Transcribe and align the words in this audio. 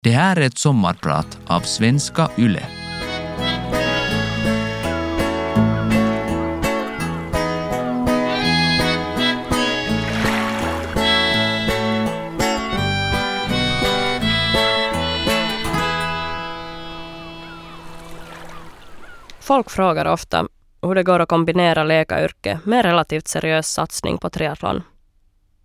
Det 0.00 0.10
här 0.10 0.36
är 0.36 0.40
ett 0.40 0.58
sommarprat 0.58 1.38
av 1.46 1.60
Svenska 1.60 2.30
Yle. 2.38 2.62
Folk 19.40 19.70
frågar 19.70 20.06
ofta 20.06 20.46
hur 20.82 20.94
det 20.94 21.02
går 21.02 21.20
att 21.20 21.28
kombinera 21.28 21.84
läkaryrke 21.84 22.60
med 22.64 22.84
relativt 22.84 23.28
seriös 23.28 23.72
satsning 23.72 24.18
på 24.18 24.30
triathlon. 24.30 24.82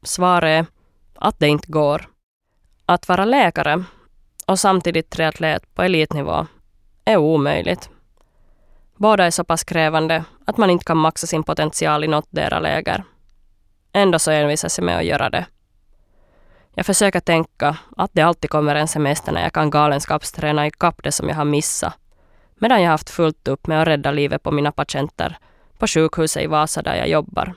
Svaret 0.04 0.44
är 0.44 0.66
att 1.16 1.40
det 1.40 1.48
inte 1.48 1.72
går. 1.72 2.08
Att 2.86 3.08
vara 3.08 3.26
läkare 3.26 3.84
och 4.46 4.60
samtidigt 4.60 5.10
triatlet 5.10 5.76
på 5.76 5.84
elitnivå 5.84 6.48
är 7.06 7.18
omöjligt. 7.18 7.90
Båda 8.96 9.26
är 9.26 9.32
så 9.32 9.44
pass 9.44 9.64
krävande 9.64 10.24
att 10.46 10.58
man 10.58 10.70
inte 10.70 10.86
kan 10.86 10.98
maxa 10.98 11.28
sin 11.28 11.44
potential 11.44 12.04
i 12.04 12.08
någotdera 12.08 12.60
läger. 12.60 13.04
Ändå 13.94 14.20
så 14.20 14.32
envisas 14.32 14.78
jag 14.78 14.86
med 14.86 14.98
att 14.98 15.06
göra 15.06 15.30
det. 15.30 15.46
Jag 16.76 16.86
försöker 16.86 17.20
tänka 17.20 17.78
att 17.98 18.12
det 18.14 18.22
alltid 18.22 18.50
kommer 18.50 18.76
en 18.76 18.88
semester 18.88 19.32
när 19.32 19.44
jag 19.44 19.54
kan 19.54 19.70
galenskapsträna 19.70 20.68
i 20.68 20.72
kapp 20.72 21.04
det 21.04 21.12
som 21.12 21.30
jag 21.30 21.36
har 21.36 21.46
missat 21.46 21.94
medan 22.56 22.82
jag 22.82 22.90
haft 22.92 23.10
fullt 23.10 23.48
upp 23.48 23.68
med 23.68 23.82
att 23.82 23.88
rädda 23.88 24.12
livet 24.12 24.44
på 24.44 24.52
mina 24.52 24.72
patienter 24.72 25.38
på 25.78 25.88
sjukhuset 25.88 26.44
i 26.44 26.48
Vasa 26.48 26.82
där 26.82 26.96
jag 26.96 27.10
jobbar. 27.10 27.54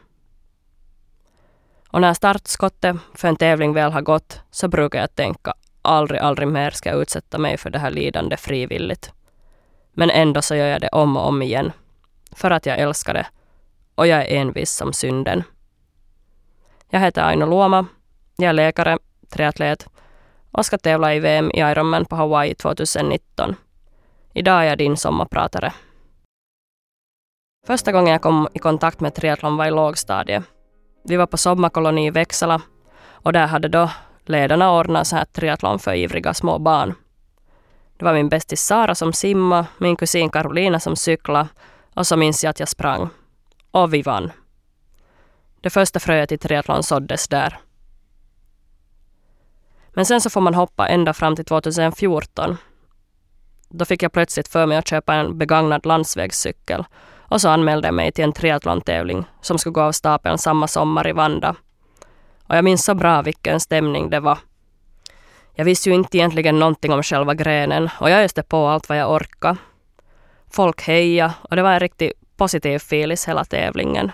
Och 1.89 2.01
när 2.01 2.15
startskottet 2.15 2.97
för 3.15 3.29
en 3.29 3.37
tävling 3.37 3.73
väl 3.73 3.93
har 3.93 4.03
gått 4.03 4.41
så 4.51 4.69
brukar 4.69 5.01
jag 5.01 5.15
tänka 5.15 5.55
aldrig, 5.87 6.21
aldrig 6.21 6.49
mer 6.49 6.71
ska 6.71 6.89
jag 6.89 7.03
utsätta 7.03 7.39
mig 7.39 7.57
för 7.57 7.71
det 7.71 7.79
här 7.79 7.91
lidande 7.91 8.37
frivilligt. 8.37 9.13
Men 9.93 10.11
ändå 10.11 10.43
så 10.43 10.55
gör 10.55 10.67
jag 10.67 10.80
det 10.80 10.88
om 10.88 11.16
och 11.16 11.29
om 11.29 11.43
igen. 11.43 11.73
För 12.33 12.51
att 12.51 12.66
jag 12.66 12.79
älskar 12.79 13.15
det. 13.15 13.27
Och 13.95 14.07
jag 14.07 14.21
är 14.21 14.41
envis 14.41 14.71
som 14.71 14.93
synden. 14.93 15.43
Jag 16.91 17.01
heter 17.01 17.23
Aino 17.23 17.47
Luoma. 17.47 17.87
Jag 18.37 18.49
är 18.49 18.52
läkare, 18.52 18.99
triatlet 19.29 19.88
och 20.51 20.66
ska 20.66 20.79
tävla 20.79 21.15
i 21.15 21.21
VM 21.21 21.51
i 21.51 21.60
Ironman 21.60 22.05
på 22.05 22.16
Hawaii 22.16 22.55
2019. 22.55 23.57
Idag 24.32 24.60
är 24.60 24.65
jag 24.65 24.79
din 24.79 24.97
sommarpratare. 24.97 25.73
Första 27.66 27.93
gången 27.93 28.13
jag 28.13 28.23
kom 28.23 28.49
i 28.55 28.59
kontakt 28.59 29.01
med 29.01 29.15
triathlon 29.15 29.57
var 29.57 29.66
i 29.66 29.71
lågstadiet. 29.71 30.45
Vi 31.05 31.16
var 31.16 31.27
på 31.27 31.37
sommarkoloni 31.37 32.07
i 32.07 32.10
Växala 32.10 32.60
och 33.10 33.32
där 33.32 33.47
hade 33.47 33.69
då 33.69 33.91
ledarna 34.29 34.73
ordnar 34.73 35.05
så 35.05 35.16
här 35.16 35.24
triathlon 35.24 35.79
för 35.79 35.95
ivriga 35.95 36.35
små 36.35 36.59
barn. 36.59 36.95
Det 37.96 38.05
var 38.05 38.15
min 38.15 38.29
bästis 38.29 38.63
Sara 38.63 38.95
som 38.95 39.13
simma, 39.13 39.66
min 39.79 39.96
kusin 39.96 40.30
Carolina 40.30 40.80
som 40.80 40.96
cykla 40.96 41.49
och 41.95 42.07
så 42.07 42.16
minns 42.16 42.45
jag 42.45 42.51
att 42.51 42.60
jag 42.60 42.69
sprang. 42.69 43.09
Och 43.71 43.95
vi 43.95 44.02
vann. 44.02 44.32
Det 45.60 45.71
första 45.71 46.01
fröet 46.01 46.32
i 46.32 46.38
triathlon 46.38 46.82
såddes 46.82 47.29
där. 47.29 47.59
Men 49.88 50.07
sen 50.07 50.21
så 50.21 50.30
får 50.30 50.41
man 50.41 50.54
hoppa 50.54 50.88
ända 50.88 51.13
fram 51.13 51.37
till 51.37 51.45
2014 51.45 52.57
då 53.69 53.85
fick 53.85 54.02
jag 54.02 54.13
plötsligt 54.13 54.49
för 54.49 54.66
mig 54.66 54.79
att 54.79 54.88
köpa 54.88 55.15
en 55.15 55.38
begagnad 55.38 55.87
landsvägscykel 55.87 56.85
och 57.19 57.41
så 57.41 57.49
anmälde 57.49 57.88
jag 57.88 57.95
mig 57.95 58.13
till 58.13 58.24
en 58.24 58.32
triathlon-tävling 58.32 59.24
som 59.41 59.59
skulle 59.59 59.73
gå 59.73 59.80
av 59.80 59.93
stapeln 59.93 60.38
samma 60.38 60.69
sommar 60.69 61.09
i 61.09 61.13
Vanda. 61.13 61.57
Och 62.49 62.57
jag 62.57 62.65
minns 62.65 62.85
så 62.85 62.95
bra 62.95 63.23
vilken 63.23 63.61
stämning 63.61 64.11
det 64.11 64.21
var. 64.21 64.39
Jag 65.55 65.65
visste 65.65 65.89
ju 65.89 65.94
inte 65.94 66.19
egentligen 66.19 66.59
någonting 66.59 66.93
om 66.93 67.03
själva 67.03 67.34
grenen 67.34 67.88
och 68.00 68.11
jag 68.11 68.25
öste 68.25 68.43
på 68.43 68.66
allt 68.66 68.88
vad 68.88 68.99
jag 68.99 69.12
orkade. 69.12 69.56
Folk 70.50 70.83
hejade 70.83 71.34
och 71.43 71.56
det 71.56 71.62
var 71.62 71.72
en 71.72 71.81
riktigt 71.81 72.12
positiv 72.37 72.77
feeling 72.77 73.16
hela 73.27 73.44
tävlingen. 73.44 74.12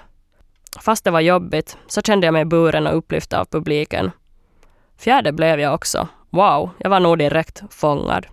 Fast 0.80 1.04
det 1.04 1.10
var 1.10 1.20
jobbigt 1.20 1.76
så 1.86 2.02
kände 2.02 2.26
jag 2.26 2.32
mig 2.32 2.44
buren 2.44 2.86
och 2.86 2.96
upplyft 2.96 3.32
av 3.32 3.44
publiken. 3.44 4.10
Fjärde 4.98 5.32
blev 5.32 5.60
jag 5.60 5.74
också. 5.74 6.08
Wow, 6.30 6.70
jag 6.78 6.90
var 6.90 7.00
nog 7.00 7.18
direkt 7.18 7.62
fångad. 7.70 8.26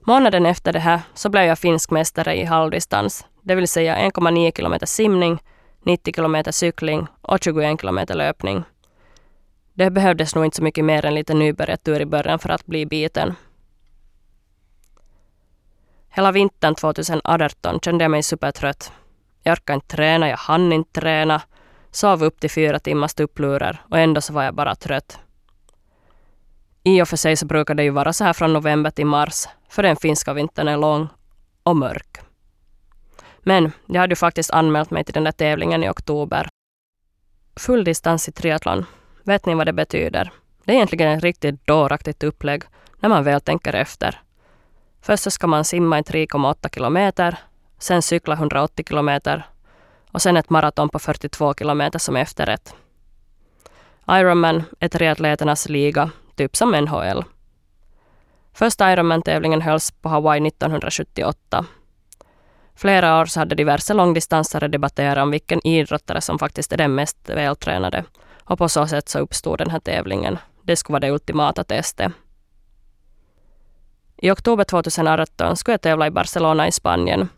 Månaden 0.00 0.46
efter 0.46 0.72
det 0.72 0.78
här 0.78 1.00
så 1.14 1.28
blev 1.28 1.44
jag 1.44 1.58
finsk 1.58 1.90
mästare 1.90 2.36
i 2.36 2.44
halvdistans, 2.44 3.26
det 3.42 3.54
vill 3.54 3.68
säga 3.68 3.96
1,9 3.96 4.56
kilometer 4.56 4.86
simning, 4.86 5.42
90 5.86 6.12
kilometer 6.14 6.52
cykling 6.52 7.06
och 7.20 7.38
21 7.42 7.80
kilometer 7.80 8.14
löpning. 8.14 8.64
Det 9.74 9.90
behövdes 9.90 10.34
nog 10.34 10.44
inte 10.44 10.56
så 10.56 10.62
mycket 10.62 10.84
mer 10.84 11.04
än 11.04 11.14
lite 11.14 11.34
nybörjartur 11.34 12.00
i 12.00 12.06
början 12.06 12.38
för 12.38 12.48
att 12.48 12.66
bli 12.66 12.86
biten. 12.86 13.34
Hela 16.08 16.32
vintern 16.32 16.74
2018 16.74 17.80
kände 17.80 18.04
jag 18.04 18.10
mig 18.10 18.22
supertrött. 18.22 18.92
Jag 19.42 19.52
orkade 19.52 19.74
inte 19.74 19.96
träna, 19.96 20.28
jag 20.28 20.36
hann 20.36 20.72
inte 20.72 21.00
träna, 21.00 21.42
sov 21.90 22.24
upp 22.24 22.40
till 22.40 22.50
fyra 22.50 22.78
timmars 22.78 23.14
tupplurar 23.14 23.84
och 23.90 23.98
ändå 23.98 24.20
så 24.20 24.32
var 24.32 24.42
jag 24.42 24.54
bara 24.54 24.74
trött. 24.74 25.18
I 26.82 27.02
och 27.02 27.08
för 27.08 27.16
sig 27.16 27.36
så 27.36 27.46
brukar 27.46 27.74
det 27.74 27.84
ju 27.84 27.90
vara 27.90 28.12
så 28.12 28.24
här 28.24 28.32
från 28.32 28.52
november 28.52 28.90
till 28.90 29.06
mars, 29.06 29.46
för 29.68 29.82
den 29.82 29.96
finska 29.96 30.32
vintern 30.32 30.68
är 30.68 30.76
lång 30.76 31.08
och 31.62 31.76
mörk. 31.76 32.25
Men 33.48 33.72
jag 33.86 34.00
hade 34.00 34.12
ju 34.12 34.16
faktiskt 34.16 34.50
anmält 34.50 34.90
mig 34.90 35.04
till 35.04 35.14
den 35.14 35.24
där 35.24 35.32
tävlingen 35.32 35.84
i 35.84 35.88
oktober. 35.88 36.48
Full 37.56 37.84
distans 37.84 38.28
i 38.28 38.32
triathlon, 38.32 38.86
vet 39.22 39.46
ni 39.46 39.54
vad 39.54 39.66
det 39.66 39.72
betyder? 39.72 40.30
Det 40.64 40.72
är 40.72 40.76
egentligen 40.76 41.18
ett 41.18 41.22
riktigt 41.22 41.66
dåraktigt 41.66 42.22
upplägg 42.22 42.62
när 43.00 43.08
man 43.08 43.24
väl 43.24 43.40
tänker 43.40 43.74
efter. 43.74 44.20
Först 45.00 45.22
så 45.22 45.30
ska 45.30 45.46
man 45.46 45.64
simma 45.64 45.98
i 45.98 46.02
3,8 46.02 46.74
kilometer, 46.74 47.38
sen 47.78 48.02
cykla 48.02 48.34
180 48.34 48.84
kilometer 48.88 49.46
och 50.10 50.22
sen 50.22 50.36
ett 50.36 50.50
maraton 50.50 50.88
på 50.88 50.98
42 50.98 51.54
kilometer 51.54 51.98
som 51.98 52.16
efterrätt. 52.16 52.74
Ironman 54.08 54.62
är 54.80 54.88
triatleternas 54.88 55.68
liga 55.68 56.10
typ 56.34 56.56
som 56.56 56.70
NHL. 56.70 57.24
Första 58.52 58.92
Ironman-tävlingen 58.92 59.60
hölls 59.60 59.90
på 59.90 60.08
Hawaii 60.08 60.46
1978. 60.46 61.66
Flera 62.76 63.20
år 63.20 63.26
så 63.26 63.40
hade 63.40 63.54
diverse 63.54 63.94
långdistansare 63.94 64.68
debatterat 64.68 65.22
om 65.22 65.30
vilken 65.30 65.66
idrottare 65.66 66.20
som 66.20 66.38
faktiskt 66.38 66.72
är 66.72 66.76
den 66.76 66.94
mest 66.94 67.28
vältränade. 67.28 68.04
Och 68.44 68.58
på 68.58 68.68
så 68.68 68.86
sätt 68.86 69.08
så 69.08 69.18
uppstod 69.18 69.58
den 69.58 69.70
här 69.70 69.80
tävlingen. 69.80 70.38
Det 70.62 70.76
skulle 70.76 70.92
vara 70.92 71.00
det 71.00 71.10
ultimata 71.10 71.64
testet. 71.64 72.12
I 74.16 74.30
oktober 74.30 74.64
2018 74.64 75.56
skulle 75.56 75.72
jag 75.72 75.80
tävla 75.80 76.06
i 76.06 76.10
Barcelona 76.10 76.68
i 76.68 76.72
Spanien. 76.72 77.28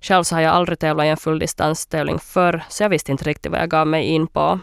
Själv 0.00 0.22
så 0.22 0.34
har 0.34 0.42
jag 0.42 0.54
aldrig 0.54 0.78
tävlat 0.78 1.04
i 1.04 1.08
en 1.08 1.16
fulldistanstävling 1.16 2.18
förr, 2.18 2.64
så 2.68 2.82
jag 2.82 2.90
visste 2.90 3.12
inte 3.12 3.24
riktigt 3.24 3.52
vad 3.52 3.60
jag 3.60 3.70
gav 3.70 3.86
mig 3.86 4.04
in 4.04 4.26
på. 4.26 4.58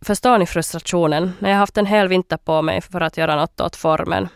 Förstår 0.00 0.38
ni 0.38 0.46
frustrationen 0.46 1.32
när 1.38 1.50
jag 1.50 1.56
haft 1.56 1.78
en 1.78 1.86
hel 1.86 2.08
vinter 2.08 2.36
på 2.36 2.62
mig 2.62 2.80
för 2.80 3.00
att 3.00 3.16
göra 3.16 3.36
något 3.36 3.60
åt 3.60 3.76
formen? 3.76 4.28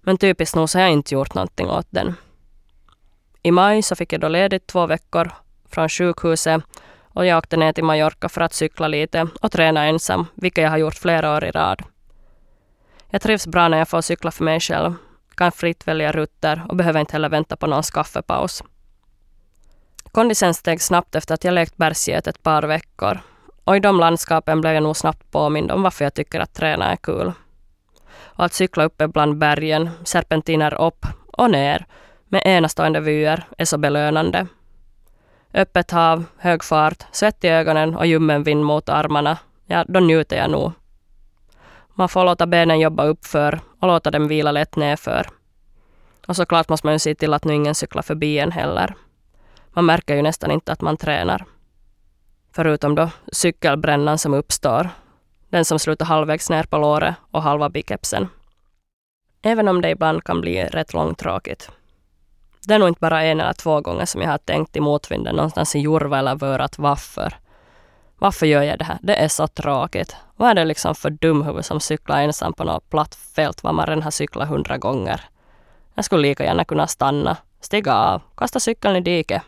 Men 0.00 0.18
typiskt 0.18 0.56
nog 0.56 0.70
så 0.70 0.78
har 0.78 0.82
jag 0.82 0.92
inte 0.92 1.14
gjort 1.14 1.34
någonting 1.34 1.70
åt 1.70 1.86
den. 1.90 2.14
I 3.42 3.50
maj 3.50 3.82
så 3.82 3.96
fick 3.96 4.12
jag 4.12 4.20
då 4.20 4.28
ledigt 4.28 4.66
två 4.66 4.86
veckor 4.86 5.30
från 5.70 5.88
sjukhuset 5.88 6.62
och 7.14 7.26
jag 7.26 7.38
åkte 7.38 7.56
ner 7.56 7.72
till 7.72 7.84
Mallorca 7.84 8.28
för 8.28 8.40
att 8.40 8.54
cykla 8.54 8.88
lite 8.88 9.28
och 9.40 9.52
träna 9.52 9.84
ensam, 9.84 10.26
vilket 10.34 10.62
jag 10.62 10.70
har 10.70 10.78
gjort 10.78 10.94
flera 10.94 11.36
år 11.36 11.44
i 11.44 11.50
rad. 11.50 11.82
Jag 13.10 13.22
trivs 13.22 13.46
bra 13.46 13.68
när 13.68 13.78
jag 13.78 13.88
får 13.88 14.00
cykla 14.00 14.30
för 14.30 14.44
mig 14.44 14.60
själv, 14.60 14.94
kan 15.34 15.52
fritt 15.52 15.88
välja 15.88 16.12
rutter 16.12 16.62
och 16.68 16.76
behöver 16.76 17.00
inte 17.00 17.12
heller 17.12 17.28
vänta 17.28 17.56
på 17.56 17.66
någon 17.66 17.82
kaffepaus. 17.82 18.62
Kondisen 20.12 20.54
steg 20.54 20.82
snabbt 20.82 21.14
efter 21.14 21.34
att 21.34 21.44
jag 21.44 21.54
lekt 21.54 21.76
bergsget 21.76 22.26
ett 22.26 22.42
par 22.42 22.62
veckor 22.62 23.20
och 23.64 23.76
i 23.76 23.80
de 23.80 24.00
landskapen 24.00 24.60
blev 24.60 24.74
jag 24.74 24.82
nog 24.82 24.96
snabbt 24.96 25.30
påmind 25.30 25.70
om 25.70 25.82
varför 25.82 26.04
jag 26.04 26.14
tycker 26.14 26.40
att 26.40 26.54
träna 26.54 26.92
är 26.92 26.96
kul. 26.96 27.32
Och 28.14 28.44
att 28.44 28.52
cykla 28.52 28.84
uppe 28.84 29.08
bland 29.08 29.38
bergen, 29.38 29.90
serpentiner 30.04 30.74
upp 30.74 31.06
och 31.32 31.50
ner 31.50 31.86
med 32.32 32.42
enastående 32.44 33.00
vyer 33.00 33.44
är 33.58 33.64
så 33.64 33.78
belönande. 33.78 34.46
Öppet 35.54 35.90
hav, 35.90 36.24
hög 36.36 36.64
fart, 36.64 37.06
svett 37.12 37.44
i 37.44 37.48
ögonen 37.48 37.96
och 37.96 38.06
ljummen 38.06 38.42
vind 38.42 38.64
mot 38.64 38.88
armarna, 38.88 39.38
ja, 39.66 39.84
då 39.88 40.00
njuter 40.00 40.36
jag 40.36 40.50
nog. 40.50 40.72
Man 41.94 42.08
får 42.08 42.24
låta 42.24 42.46
benen 42.46 42.80
jobba 42.80 43.04
uppför 43.04 43.60
och 43.80 43.88
låta 43.88 44.10
dem 44.10 44.28
vila 44.28 44.52
lätt 44.52 44.76
nedför. 44.76 45.26
Och 46.26 46.36
såklart 46.36 46.68
måste 46.68 46.86
man 46.86 46.94
ju 46.94 46.98
se 46.98 47.14
till 47.14 47.34
att 47.34 47.44
nu 47.44 47.54
ingen 47.54 47.74
cyklar 47.74 48.02
förbi 48.02 48.38
en 48.38 48.52
heller. 48.52 48.94
Man 49.72 49.86
märker 49.86 50.14
ju 50.14 50.22
nästan 50.22 50.50
inte 50.50 50.72
att 50.72 50.80
man 50.80 50.96
tränar. 50.96 51.44
Förutom 52.52 52.94
då 52.94 53.10
cykelbrännan 53.32 54.18
som 54.18 54.34
uppstår. 54.34 54.88
Den 55.50 55.64
som 55.64 55.78
slutar 55.78 56.06
halvvägs 56.06 56.50
ner 56.50 56.62
på 56.62 56.78
låret 56.78 57.14
och 57.30 57.42
halva 57.42 57.68
bikepsen. 57.68 58.28
Även 59.42 59.68
om 59.68 59.80
det 59.80 59.90
ibland 59.90 60.24
kan 60.24 60.40
bli 60.40 60.64
rätt 60.64 60.92
långtråkigt. 60.92 61.70
Det 62.66 62.74
är 62.74 62.78
nog 62.78 62.88
inte 62.88 63.00
bara 63.00 63.22
en 63.22 63.40
eller 63.40 63.52
två 63.52 63.80
gånger 63.80 64.04
som 64.04 64.20
jag 64.20 64.28
har 64.28 64.38
tänkt 64.38 64.76
i 64.76 64.80
motvinden 64.80 65.36
någonstans 65.36 65.76
i 65.76 65.78
Jurva 65.78 66.18
eller 66.18 66.34
Vörat 66.34 66.78
varför. 66.78 67.34
Varför 68.18 68.46
gör 68.46 68.62
jag 68.62 68.78
det 68.78 68.84
här? 68.84 68.98
Det 69.02 69.14
är 69.14 69.28
så 69.28 69.46
tråkigt. 69.46 70.16
Vad 70.36 70.50
är 70.50 70.54
det 70.54 70.64
liksom 70.64 70.94
för 70.94 71.10
dumhuvud 71.10 71.64
som 71.64 71.80
cyklar 71.80 72.22
ensam 72.22 72.52
på 72.52 72.64
något 72.64 72.90
platt 72.90 73.14
fält 73.14 73.62
var 73.62 73.72
man 73.72 73.86
redan 73.86 74.02
har 74.02 74.10
cyklat 74.10 74.48
hundra 74.48 74.78
gånger? 74.78 75.20
Jag 75.94 76.04
skulle 76.04 76.22
lika 76.22 76.44
gärna 76.44 76.64
kunna 76.64 76.86
stanna, 76.86 77.36
stiga 77.60 77.94
av, 77.94 78.22
kasta 78.36 78.60
cykeln 78.60 78.96
i 78.96 79.00
diket. 79.00 79.42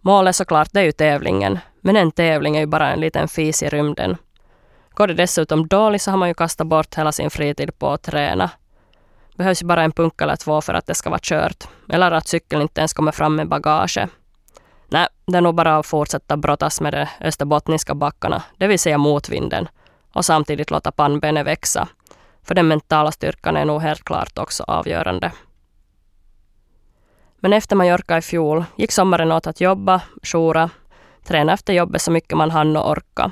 Målet 0.00 0.36
såklart, 0.36 0.68
det 0.72 0.80
är 0.80 0.84
ju 0.84 0.92
tävlingen. 0.92 1.58
Men 1.80 1.96
en 1.96 2.12
tävling 2.12 2.56
är 2.56 2.60
ju 2.60 2.66
bara 2.66 2.92
en 2.92 3.00
liten 3.00 3.28
fis 3.28 3.62
i 3.62 3.68
rymden. 3.68 4.16
Går 4.90 5.06
det 5.06 5.14
dessutom 5.14 5.68
dåligt 5.68 6.02
så 6.02 6.10
har 6.10 6.18
man 6.18 6.28
ju 6.28 6.34
kastat 6.34 6.66
bort 6.66 6.94
hela 6.94 7.12
sin 7.12 7.30
fritid 7.30 7.78
på 7.78 7.90
att 7.90 8.02
träna. 8.02 8.50
Behövs 9.38 9.62
ju 9.62 9.66
bara 9.66 9.82
en 9.82 9.92
punka 9.92 10.24
eller 10.24 10.36
två 10.36 10.60
för 10.60 10.74
att 10.74 10.86
det 10.86 10.94
ska 10.94 11.10
vara 11.10 11.20
kört. 11.22 11.68
Eller 11.88 12.10
att 12.10 12.28
cykeln 12.28 12.62
inte 12.62 12.80
ens 12.80 12.92
kommer 12.92 13.12
fram 13.12 13.36
med 13.36 13.48
bagage. 13.48 13.98
Nej, 14.88 15.06
det 15.26 15.36
är 15.36 15.40
nog 15.40 15.54
bara 15.54 15.76
att 15.76 15.86
fortsätta 15.86 16.36
brottas 16.36 16.80
med 16.80 16.92
de 16.92 17.06
österbottniska 17.20 17.94
backarna, 17.94 18.42
det 18.56 18.66
vill 18.66 18.78
säga 18.78 18.98
motvinden, 18.98 19.68
och 20.12 20.24
samtidigt 20.24 20.70
låta 20.70 20.92
pannbenet 20.92 21.46
växa. 21.46 21.88
För 22.42 22.54
den 22.54 22.68
mentala 22.68 23.12
styrkan 23.12 23.56
är 23.56 23.64
nog 23.64 23.82
helt 23.82 24.04
klart 24.04 24.38
också 24.38 24.64
avgörande. 24.66 25.32
Men 27.40 27.52
efter 27.52 27.76
Mallorca 27.76 28.18
i 28.18 28.22
fjol 28.22 28.64
gick 28.76 28.92
sommaren 28.92 29.32
åt 29.32 29.46
att 29.46 29.60
jobba, 29.60 30.00
jora, 30.22 30.70
träna 31.24 31.52
efter 31.52 31.72
jobbet 31.72 32.02
så 32.02 32.10
mycket 32.10 32.38
man 32.38 32.50
hann 32.50 32.76
och 32.76 32.90
orka. 32.90 33.30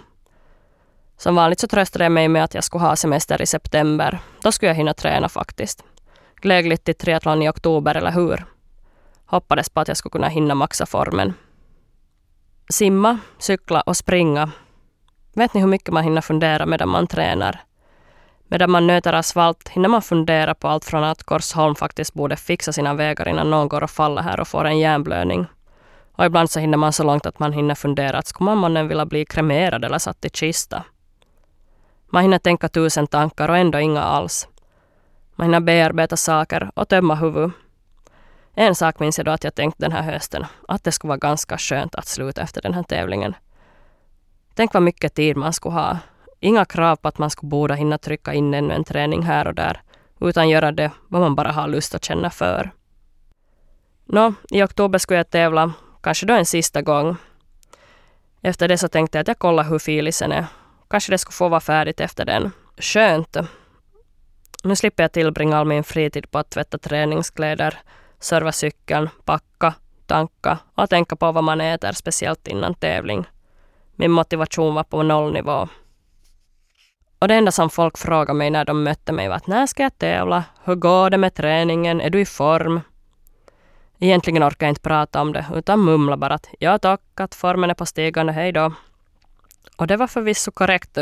Som 1.16 1.34
vanligt 1.34 1.60
så 1.60 1.66
tröstade 1.66 2.04
jag 2.04 2.12
mig 2.12 2.28
med 2.28 2.44
att 2.44 2.54
jag 2.54 2.64
skulle 2.64 2.84
ha 2.84 2.96
semester 2.96 3.42
i 3.42 3.46
september. 3.46 4.18
Då 4.42 4.52
skulle 4.52 4.70
jag 4.70 4.76
hinna 4.76 4.94
träna 4.94 5.28
faktiskt. 5.28 5.84
Glädjligt 6.40 6.84
till 6.84 6.94
triathlon 6.94 7.42
i 7.42 7.48
oktober, 7.48 7.94
eller 7.94 8.12
hur? 8.12 8.44
Hoppades 9.26 9.68
på 9.68 9.80
att 9.80 9.88
jag 9.88 9.96
skulle 9.96 10.10
kunna 10.10 10.28
hinna 10.28 10.54
maxa 10.54 10.86
formen. 10.86 11.34
Simma, 12.68 13.18
cykla 13.38 13.80
och 13.80 13.96
springa. 13.96 14.50
Vet 15.34 15.54
ni 15.54 15.60
hur 15.60 15.68
mycket 15.68 15.94
man 15.94 16.04
hinner 16.04 16.20
fundera 16.20 16.66
medan 16.66 16.88
man 16.88 17.06
tränar? 17.06 17.60
Medan 18.48 18.70
man 18.70 18.86
nöter 18.86 19.12
asfalt 19.12 19.68
hinner 19.68 19.88
man 19.88 20.02
fundera 20.02 20.54
på 20.54 20.68
allt 20.68 20.84
från 20.84 21.04
att 21.04 21.22
Korsholm 21.22 21.74
faktiskt 21.74 22.14
borde 22.14 22.36
fixa 22.36 22.72
sina 22.72 22.94
vägar 22.94 23.28
innan 23.28 23.50
någon 23.50 23.68
går 23.68 23.82
och 23.82 23.90
faller 23.90 24.22
här 24.22 24.40
och 24.40 24.48
får 24.48 24.64
en 24.64 24.78
hjärnblödning. 24.78 25.46
Och 26.12 26.24
ibland 26.24 26.50
så 26.50 26.60
hinner 26.60 26.78
man 26.78 26.92
så 26.92 27.04
långt 27.04 27.26
att 27.26 27.38
man 27.38 27.52
hinner 27.52 27.74
fundera 27.74 28.18
att 28.18 28.26
skulle 28.26 28.54
man 28.54 28.88
vilja 28.88 29.06
bli 29.06 29.24
kremerad 29.24 29.84
eller 29.84 29.98
satt 29.98 30.24
i 30.24 30.30
kista? 30.30 30.84
Man 32.10 32.22
hinner 32.22 32.38
tänka 32.38 32.68
tusen 32.68 33.06
tankar 33.06 33.48
och 33.48 33.56
ändå 33.56 33.78
inga 33.78 34.02
alls. 34.02 34.48
Man 35.36 35.46
hinner 35.46 35.60
bearbeta 35.60 36.16
saker 36.16 36.70
och 36.74 36.88
tömma 36.88 37.14
huvudet. 37.14 37.52
En 38.54 38.74
sak 38.74 39.00
minns 39.00 39.18
jag 39.18 39.24
då 39.24 39.30
att 39.30 39.44
jag 39.44 39.54
tänkte 39.54 39.84
den 39.84 39.92
här 39.92 40.02
hösten, 40.02 40.44
att 40.68 40.84
det 40.84 40.92
skulle 40.92 41.08
vara 41.08 41.18
ganska 41.18 41.58
skönt 41.58 41.94
att 41.94 42.06
sluta 42.06 42.42
efter 42.42 42.62
den 42.62 42.74
här 42.74 42.82
tävlingen. 42.82 43.34
Tänk 44.54 44.74
vad 44.74 44.82
mycket 44.82 45.14
tid 45.14 45.36
man 45.36 45.52
skulle 45.52 45.74
ha. 45.74 45.98
Inga 46.40 46.64
krav 46.64 46.96
på 46.96 47.08
att 47.08 47.18
man 47.18 47.30
skulle 47.30 47.50
borde 47.50 47.76
hinna 47.76 47.98
trycka 47.98 48.32
in 48.34 48.54
ännu 48.54 48.74
en 48.74 48.84
träning 48.84 49.22
här 49.22 49.46
och 49.46 49.54
där, 49.54 49.82
utan 50.20 50.48
göra 50.48 50.72
det 50.72 50.90
vad 51.08 51.20
man 51.20 51.34
bara 51.34 51.52
har 51.52 51.68
lust 51.68 51.94
att 51.94 52.04
känna 52.04 52.30
för. 52.30 52.70
Nå, 54.04 54.34
i 54.50 54.62
oktober 54.62 54.98
skulle 54.98 55.18
jag 55.18 55.30
tävla, 55.30 55.72
kanske 56.02 56.26
då 56.26 56.34
en 56.34 56.46
sista 56.46 56.82
gång. 56.82 57.16
Efter 58.42 58.68
det 58.68 58.78
så 58.78 58.88
tänkte 58.88 59.18
jag 59.18 59.20
att 59.20 59.28
jag 59.28 59.38
kollar 59.38 59.64
hur 59.64 59.78
filisen 59.78 60.32
är. 60.32 60.46
Kanske 60.88 61.12
det 61.12 61.18
skulle 61.18 61.34
få 61.34 61.48
vara 61.48 61.60
färdigt 61.60 62.00
efter 62.00 62.24
den. 62.24 62.50
Skönt. 62.78 63.36
Nu 64.66 64.76
slipper 64.76 65.02
jag 65.02 65.12
tillbringa 65.12 65.58
all 65.58 65.66
min 65.66 65.84
fritid 65.84 66.30
på 66.30 66.38
att 66.38 66.50
tvätta 66.50 66.78
träningskläder, 66.78 67.78
serva 68.18 68.52
cykeln, 68.52 69.08
packa, 69.24 69.74
tanka 70.06 70.58
och 70.74 70.90
tänka 70.90 71.16
på 71.16 71.32
vad 71.32 71.44
man 71.44 71.60
äter, 71.60 71.92
speciellt 71.92 72.48
innan 72.48 72.74
tävling. 72.74 73.24
Min 73.96 74.10
motivation 74.10 74.74
var 74.74 74.84
på 74.84 75.02
nollnivå. 75.02 75.68
Och 77.18 77.28
det 77.28 77.34
enda 77.34 77.52
som 77.52 77.70
folk 77.70 77.98
frågade 77.98 78.38
mig 78.38 78.50
när 78.50 78.64
de 78.64 78.82
mötte 78.82 79.12
mig 79.12 79.28
var 79.28 79.36
att 79.36 79.46
när 79.46 79.66
ska 79.66 79.82
jag 79.82 79.98
tävla? 79.98 80.44
Hur 80.64 80.74
går 80.74 81.10
det 81.10 81.18
med 81.18 81.34
träningen? 81.34 82.00
Är 82.00 82.10
du 82.10 82.20
i 82.20 82.26
form? 82.26 82.80
Egentligen 83.98 84.44
orkar 84.44 84.66
jag 84.66 84.70
inte 84.70 84.80
prata 84.80 85.20
om 85.20 85.32
det, 85.32 85.46
utan 85.54 85.80
mumla 85.80 86.16
bara 86.16 86.34
att 86.34 86.48
ja 86.58 86.78
tack, 86.78 87.00
att 87.14 87.34
formen 87.34 87.70
är 87.70 87.74
på 87.74 87.86
stigande, 87.86 88.32
hej 88.32 88.52
då. 88.52 88.72
Och 89.76 89.86
det 89.86 89.96
var 89.96 90.06
förvisso 90.06 90.50
korrekt, 90.50 90.98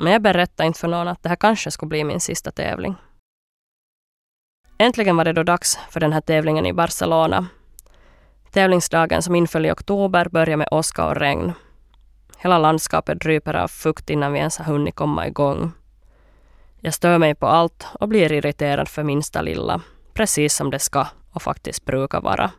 men 0.00 0.12
jag 0.12 0.22
berättade 0.22 0.66
inte 0.66 0.78
för 0.78 0.88
någon 0.88 1.08
att 1.08 1.22
det 1.22 1.28
här 1.28 1.36
kanske 1.36 1.70
skulle 1.70 1.88
bli 1.88 2.04
min 2.04 2.20
sista 2.20 2.50
tävling. 2.50 2.94
Äntligen 4.78 5.16
var 5.16 5.24
det 5.24 5.32
då 5.32 5.42
dags 5.42 5.78
för 5.90 6.00
den 6.00 6.12
här 6.12 6.20
tävlingen 6.20 6.66
i 6.66 6.72
Barcelona. 6.72 7.46
Tävlingsdagen 8.52 9.22
som 9.22 9.34
inföll 9.34 9.66
i 9.66 9.70
oktober 9.70 10.28
började 10.28 10.56
med 10.56 10.68
åska 10.70 11.06
och 11.06 11.16
regn. 11.16 11.52
Hela 12.38 12.58
landskapet 12.58 13.20
dryper 13.20 13.54
av 13.54 13.68
fukt 13.68 14.10
innan 14.10 14.32
vi 14.32 14.38
ens 14.38 14.58
har 14.58 14.64
hunnit 14.64 14.94
komma 14.94 15.26
igång. 15.26 15.72
Jag 16.80 16.94
stör 16.94 17.18
mig 17.18 17.34
på 17.34 17.46
allt 17.46 17.86
och 18.00 18.08
blir 18.08 18.32
irriterad 18.32 18.88
för 18.88 19.02
minsta 19.02 19.42
lilla, 19.42 19.80
precis 20.14 20.54
som 20.54 20.70
det 20.70 20.78
ska 20.78 21.06
och 21.30 21.42
faktiskt 21.42 21.84
brukar 21.84 22.20
vara. 22.20 22.50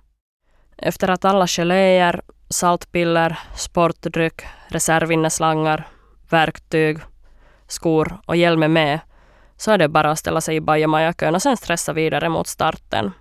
Efter 0.78 1.10
att 1.10 1.26
alla 1.26 1.48
geléer, 1.48 2.22
saltpiller, 2.50 3.40
sportdryck, 3.56 4.42
reservinneslangar, 4.68 5.88
verktyg, 6.30 7.00
skor 7.72 8.22
och 8.26 8.36
hjälm 8.36 8.64
är 8.64 8.68
med 8.68 9.00
så 9.58 9.72
är 9.72 9.78
det 9.78 9.88
bara 9.88 10.12
att 10.12 10.20
ställa 10.20 10.42
sig 10.42 10.56
i 10.56 10.62
bajamajakön 10.62 11.36
och 11.36 11.42
sen 11.42 11.58
stressa 11.58 11.94
vidare 11.94 12.30
mot 12.30 12.48
starten. 12.48 13.12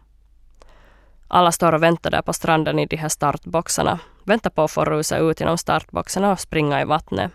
Alla 1.28 1.52
står 1.52 1.72
och 1.72 1.82
väntar 1.82 2.10
där 2.10 2.22
på 2.22 2.32
stranden 2.32 2.78
i 2.78 2.86
de 2.86 2.96
här 2.96 3.08
startboxarna. 3.08 3.98
Väntar 4.24 4.50
på 4.50 4.62
att 4.62 4.70
få 4.70 4.84
rusa 4.84 5.18
ut 5.18 5.40
genom 5.40 5.58
startboxarna 5.58 6.32
och 6.32 6.40
springa 6.40 6.80
i 6.80 6.84
vattnet. 6.84 7.32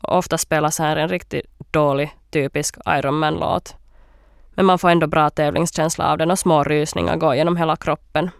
Och 0.00 0.18
ofta 0.18 0.38
spelas 0.38 0.78
här 0.78 0.96
en 0.96 1.08
riktigt 1.08 1.46
dålig, 1.70 2.16
typisk 2.30 2.76
Ironman-låt. 2.86 3.76
Men 4.54 4.66
man 4.66 4.78
får 4.78 4.90
ändå 4.90 5.06
bra 5.06 5.30
tävlingskänsla 5.30 6.12
av 6.12 6.18
den 6.18 6.30
och 6.30 6.38
små 6.38 6.64
rysningar 6.64 7.16
går 7.16 7.34
genom 7.34 7.56
hela 7.56 7.76
kroppen. 7.76 8.30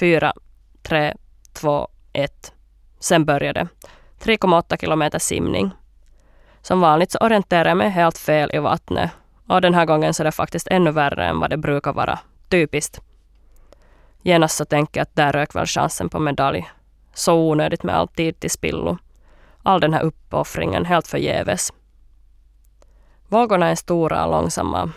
Fyra, 0.00 0.32
tre, 0.82 1.14
två, 1.52 1.88
ett. 2.12 2.52
Sen 2.98 3.24
börjar 3.24 3.52
det. 3.52 3.68
3,8 4.20 4.80
kilometer 4.80 5.18
simning. 5.18 5.70
Som 6.62 6.80
vanligt 6.80 7.10
så 7.10 7.18
orienterar 7.18 7.68
jag 7.68 7.76
mig 7.76 7.90
helt 7.90 8.18
fel 8.18 8.50
i 8.52 8.58
vattnet. 8.58 9.10
Och 9.46 9.60
den 9.60 9.74
här 9.74 9.86
gången 9.86 10.14
så 10.14 10.22
är 10.22 10.24
det 10.24 10.32
faktiskt 10.32 10.68
ännu 10.68 10.90
värre 10.90 11.26
än 11.26 11.40
vad 11.40 11.50
det 11.50 11.56
brukar 11.56 11.92
vara. 11.92 12.18
Typiskt. 12.48 13.00
Genast 14.22 14.56
så 14.56 14.64
tänker 14.64 15.00
jag 15.00 15.02
att 15.02 15.16
där 15.16 15.32
rök 15.32 15.54
väl 15.54 15.66
chansen 15.66 16.08
på 16.08 16.18
medalj. 16.18 16.70
Så 17.14 17.34
onödigt 17.34 17.82
med 17.82 17.96
all 17.96 18.08
tid 18.08 18.40
till 18.40 18.50
spillo. 18.50 18.98
All 19.62 19.80
den 19.80 19.94
här 19.94 20.02
uppoffringen 20.02 20.84
helt 20.84 21.08
förgäves. 21.08 21.72
Vågorna 23.28 23.68
är 23.68 23.74
stora 23.74 24.24
och 24.24 24.30
långsamma. 24.30 24.92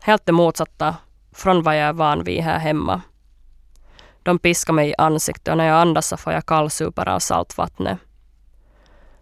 Helt 0.00 0.26
det 0.26 0.32
motsatta 0.32 0.96
från 1.32 1.62
vad 1.62 1.76
jag 1.76 1.88
är 1.88 1.92
van 1.92 2.24
vid 2.24 2.42
här 2.42 2.58
hemma. 2.58 3.00
De 4.22 4.38
piskar 4.38 4.72
mig 4.72 4.90
i 4.90 4.94
ansiktet 4.98 5.48
och 5.48 5.56
när 5.56 5.66
jag 5.66 5.80
andas 5.80 6.06
så 6.06 6.16
får 6.16 6.32
jag 6.32 6.46
kallsupar 6.46 7.08
av 7.08 7.18
saltvattnet. 7.18 7.98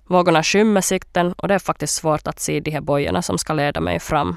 Vågorna 0.07 0.43
skymmer 0.43 0.81
sikten 0.81 1.33
och 1.33 1.49
det 1.49 1.55
är 1.55 1.59
faktiskt 1.59 1.95
svårt 1.95 2.27
att 2.27 2.41
se 2.41 2.61
de 2.61 2.71
här 2.71 2.81
bojorna 2.81 3.23
som 3.23 3.39
ska 3.39 3.53
leda 3.53 3.81
mig 3.81 4.01
fram. 4.01 4.37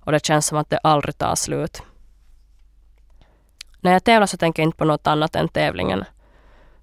Och 0.00 0.12
det 0.12 0.26
känns 0.26 0.46
som 0.46 0.58
att 0.58 0.70
det 0.70 0.78
aldrig 0.78 1.18
tar 1.18 1.34
slut. 1.34 1.82
När 3.80 3.92
jag 3.92 4.04
tävlar 4.04 4.26
så 4.26 4.36
tänker 4.36 4.62
jag 4.62 4.68
inte 4.68 4.78
på 4.78 4.84
något 4.84 5.06
annat 5.06 5.36
än 5.36 5.48
tävlingen. 5.48 6.04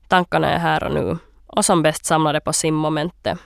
Tankarna 0.08 0.50
är 0.50 0.60
här 0.60 0.84
och 0.84 0.94
nu 0.94 1.18
och 1.48 1.66
som 1.66 1.82
bäst 1.82 2.06
samlade 2.06 2.40
på 2.40 2.54
simmomentet. 2.54 3.40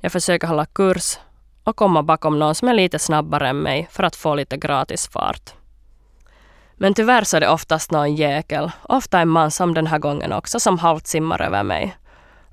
Jag 0.00 0.12
försöker 0.12 0.46
hålla 0.46 0.66
kurs 0.66 1.18
och 1.64 1.76
komma 1.76 2.02
bakom 2.02 2.38
någon 2.38 2.54
som 2.54 2.68
är 2.68 2.74
lite 2.74 2.98
snabbare 2.98 3.48
än 3.48 3.62
mig 3.62 3.88
för 3.90 4.02
att 4.02 4.16
få 4.16 4.34
lite 4.34 4.56
gratis 4.56 5.08
fart. 5.08 5.54
Men 6.74 6.94
tyvärr 6.94 7.24
så 7.24 7.36
är 7.36 7.40
det 7.40 7.48
oftast 7.48 7.90
någon 7.90 8.14
jäkel, 8.14 8.70
ofta 8.82 9.20
en 9.20 9.28
man 9.28 9.50
som 9.50 9.74
den 9.74 9.86
här 9.86 9.98
gången 9.98 10.32
också, 10.32 10.60
som 10.60 10.78
halvt 10.78 11.06
simmar 11.06 11.42
över 11.42 11.62
mig. 11.62 11.96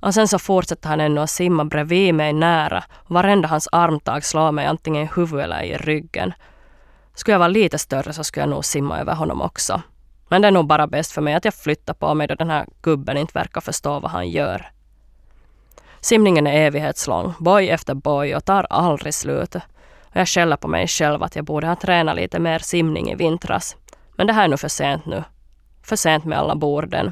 Och 0.02 0.14
sen 0.14 0.28
så 0.28 0.40
fortsätter 0.40 0.90
han 0.90 1.02
ännu 1.02 1.22
att 1.22 1.30
simma 1.30 1.66
bredvid 1.66 2.16
mig 2.16 2.34
nära 2.34 2.84
varenda 3.08 3.48
hans 3.48 3.68
armtag 3.72 4.26
slår 4.26 4.52
mig 4.52 4.66
antingen 4.66 5.04
i 5.04 5.10
huvudet 5.16 5.44
eller 5.44 5.62
i 5.62 5.78
ryggen. 5.78 6.34
Skulle 7.14 7.34
jag 7.34 7.40
vara 7.40 7.48
lite 7.48 7.78
större 7.78 8.14
så 8.14 8.24
skulle 8.24 8.42
jag 8.42 8.50
nog 8.50 8.66
simma 8.66 9.00
över 9.00 9.16
honom 9.16 9.42
också. 9.42 9.82
Men 10.30 10.42
det 10.42 10.48
är 10.48 10.52
nog 10.52 10.68
bara 10.68 10.88
bäst 10.88 11.12
för 11.12 11.22
mig 11.22 11.34
att 11.34 11.46
jag 11.46 11.54
flyttar 11.54 11.94
på 11.94 12.14
mig 12.14 12.28
då 12.28 12.36
den 12.36 12.50
här 12.50 12.66
gubben 12.82 13.18
inte 13.18 13.34
verkar 13.34 13.62
förstå 13.62 14.00
vad 14.00 14.12
han 14.12 14.30
gör. 14.30 14.72
Simningen 16.02 16.48
är 16.48 16.68
evighetslång, 16.68 17.34
boj 17.40 17.70
efter 17.70 17.94
boj 17.94 18.36
och 18.36 18.46
tar 18.46 18.68
aldrig 18.70 19.14
slut. 19.14 19.56
Och 19.56 19.62
jag 20.14 20.28
skäller 20.28 20.56
på 20.56 20.68
mig 20.68 20.88
själv 20.88 21.24
att 21.24 21.36
jag 21.36 21.46
borde 21.46 21.68
ha 21.68 21.76
tränat 21.76 22.16
lite 22.16 22.40
mer 22.40 22.60
simning 22.60 23.12
i 23.12 23.16
vintras. 23.16 23.76
Men 24.16 24.28
det 24.28 24.34
här 24.34 24.44
är 24.44 24.48
nu 24.48 24.58
för 24.58 24.68
sent 24.68 25.06
nu. 25.06 25.24
För 25.84 25.96
sent 25.96 26.26
med 26.26 26.40
alla 26.40 26.56
borden. 26.56 27.12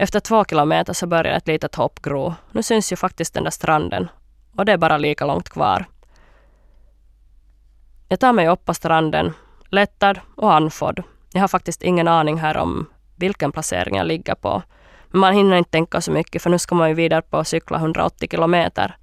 Efter 0.00 0.20
två 0.20 0.44
kilometer 0.44 0.92
så 0.92 1.06
börjar 1.06 1.36
ett 1.36 1.48
litet 1.48 1.74
hopp 1.74 2.02
gro. 2.02 2.34
Nu 2.52 2.62
syns 2.62 2.92
ju 2.92 2.96
faktiskt 2.96 3.34
den 3.34 3.44
där 3.44 3.50
stranden. 3.50 4.08
Och 4.56 4.64
det 4.64 4.72
är 4.72 4.76
bara 4.76 4.98
lika 4.98 5.26
långt 5.26 5.48
kvar. 5.48 5.84
Jag 8.08 8.20
tar 8.20 8.32
mig 8.32 8.48
upp 8.48 8.64
på 8.64 8.74
stranden, 8.74 9.32
lättad 9.68 10.20
och 10.36 10.54
andfådd. 10.54 11.02
Jag 11.32 11.40
har 11.40 11.48
faktiskt 11.48 11.82
ingen 11.82 12.08
aning 12.08 12.38
här 12.38 12.56
om 12.56 12.86
vilken 13.16 13.52
placering 13.52 13.96
jag 13.96 14.06
ligger 14.06 14.34
på. 14.34 14.62
Men 15.08 15.20
man 15.20 15.34
hinner 15.34 15.56
inte 15.56 15.70
tänka 15.70 16.00
så 16.00 16.12
mycket 16.12 16.42
för 16.42 16.50
nu 16.50 16.58
ska 16.58 16.74
man 16.74 16.88
ju 16.88 16.94
vidare 16.94 17.22
på 17.22 17.38
att 17.38 17.48
cykla 17.48 17.78
180 17.78 18.28
kilometer. 18.30 18.96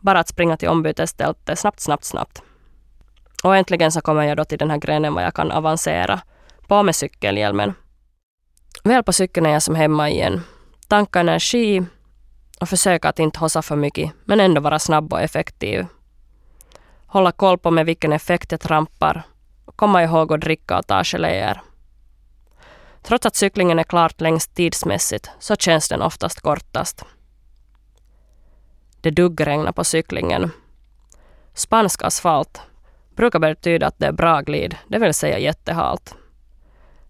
Bara 0.00 0.18
att 0.18 0.28
springa 0.28 0.56
till 0.56 0.68
ombytesstället 0.68 1.58
snabbt, 1.58 1.80
snabbt, 1.80 2.04
snabbt. 2.04 2.42
Och 3.42 3.56
äntligen 3.56 3.92
så 3.92 4.00
kommer 4.00 4.22
jag 4.22 4.36
då 4.36 4.44
till 4.44 4.58
den 4.58 4.70
här 4.70 4.78
grenen 4.78 5.14
var 5.14 5.22
jag 5.22 5.34
kan 5.34 5.50
avancera. 5.50 6.20
På 6.66 6.82
med 6.82 6.94
cykelhjälmen. 6.94 7.74
Väl 8.86 9.02
på 9.02 9.12
cykeln 9.12 9.46
är 9.46 9.50
jag 9.50 9.62
som 9.62 9.74
hemma 9.74 10.10
igen. 10.10 10.40
Tanka 10.88 11.20
energi 11.20 11.82
och 12.60 12.68
försöka 12.68 13.08
att 13.08 13.18
inte 13.18 13.38
hossa 13.38 13.62
för 13.62 13.76
mycket, 13.76 14.12
men 14.24 14.40
ändå 14.40 14.60
vara 14.60 14.78
snabb 14.78 15.12
och 15.12 15.20
effektiv. 15.20 15.86
Hålla 17.06 17.32
koll 17.32 17.58
på 17.58 17.70
med 17.70 17.86
vilken 17.86 18.12
effekt 18.12 18.52
jag 18.52 18.60
trampar. 18.60 19.22
Komma 19.76 20.02
ihåg 20.02 20.32
att 20.32 20.40
dricka 20.40 20.78
och 20.78 20.86
ta 20.86 21.04
geléer. 21.04 21.60
Trots 23.02 23.26
att 23.26 23.36
cyklingen 23.36 23.78
är 23.78 23.84
klart 23.84 24.20
längst 24.20 24.54
tidsmässigt 24.54 25.30
så 25.38 25.56
känns 25.56 25.88
den 25.88 26.02
oftast 26.02 26.40
kortast. 26.40 27.04
Det 29.00 29.10
duggregnar 29.10 29.72
på 29.72 29.84
cyklingen. 29.84 30.50
Spansk 31.54 32.02
asfalt 32.02 32.60
brukar 33.16 33.38
betyda 33.38 33.86
att 33.86 33.98
det 33.98 34.06
är 34.06 34.12
bra 34.12 34.40
glid, 34.40 34.76
det 34.88 34.98
vill 34.98 35.14
säga 35.14 35.38
jättehalt. 35.38 36.14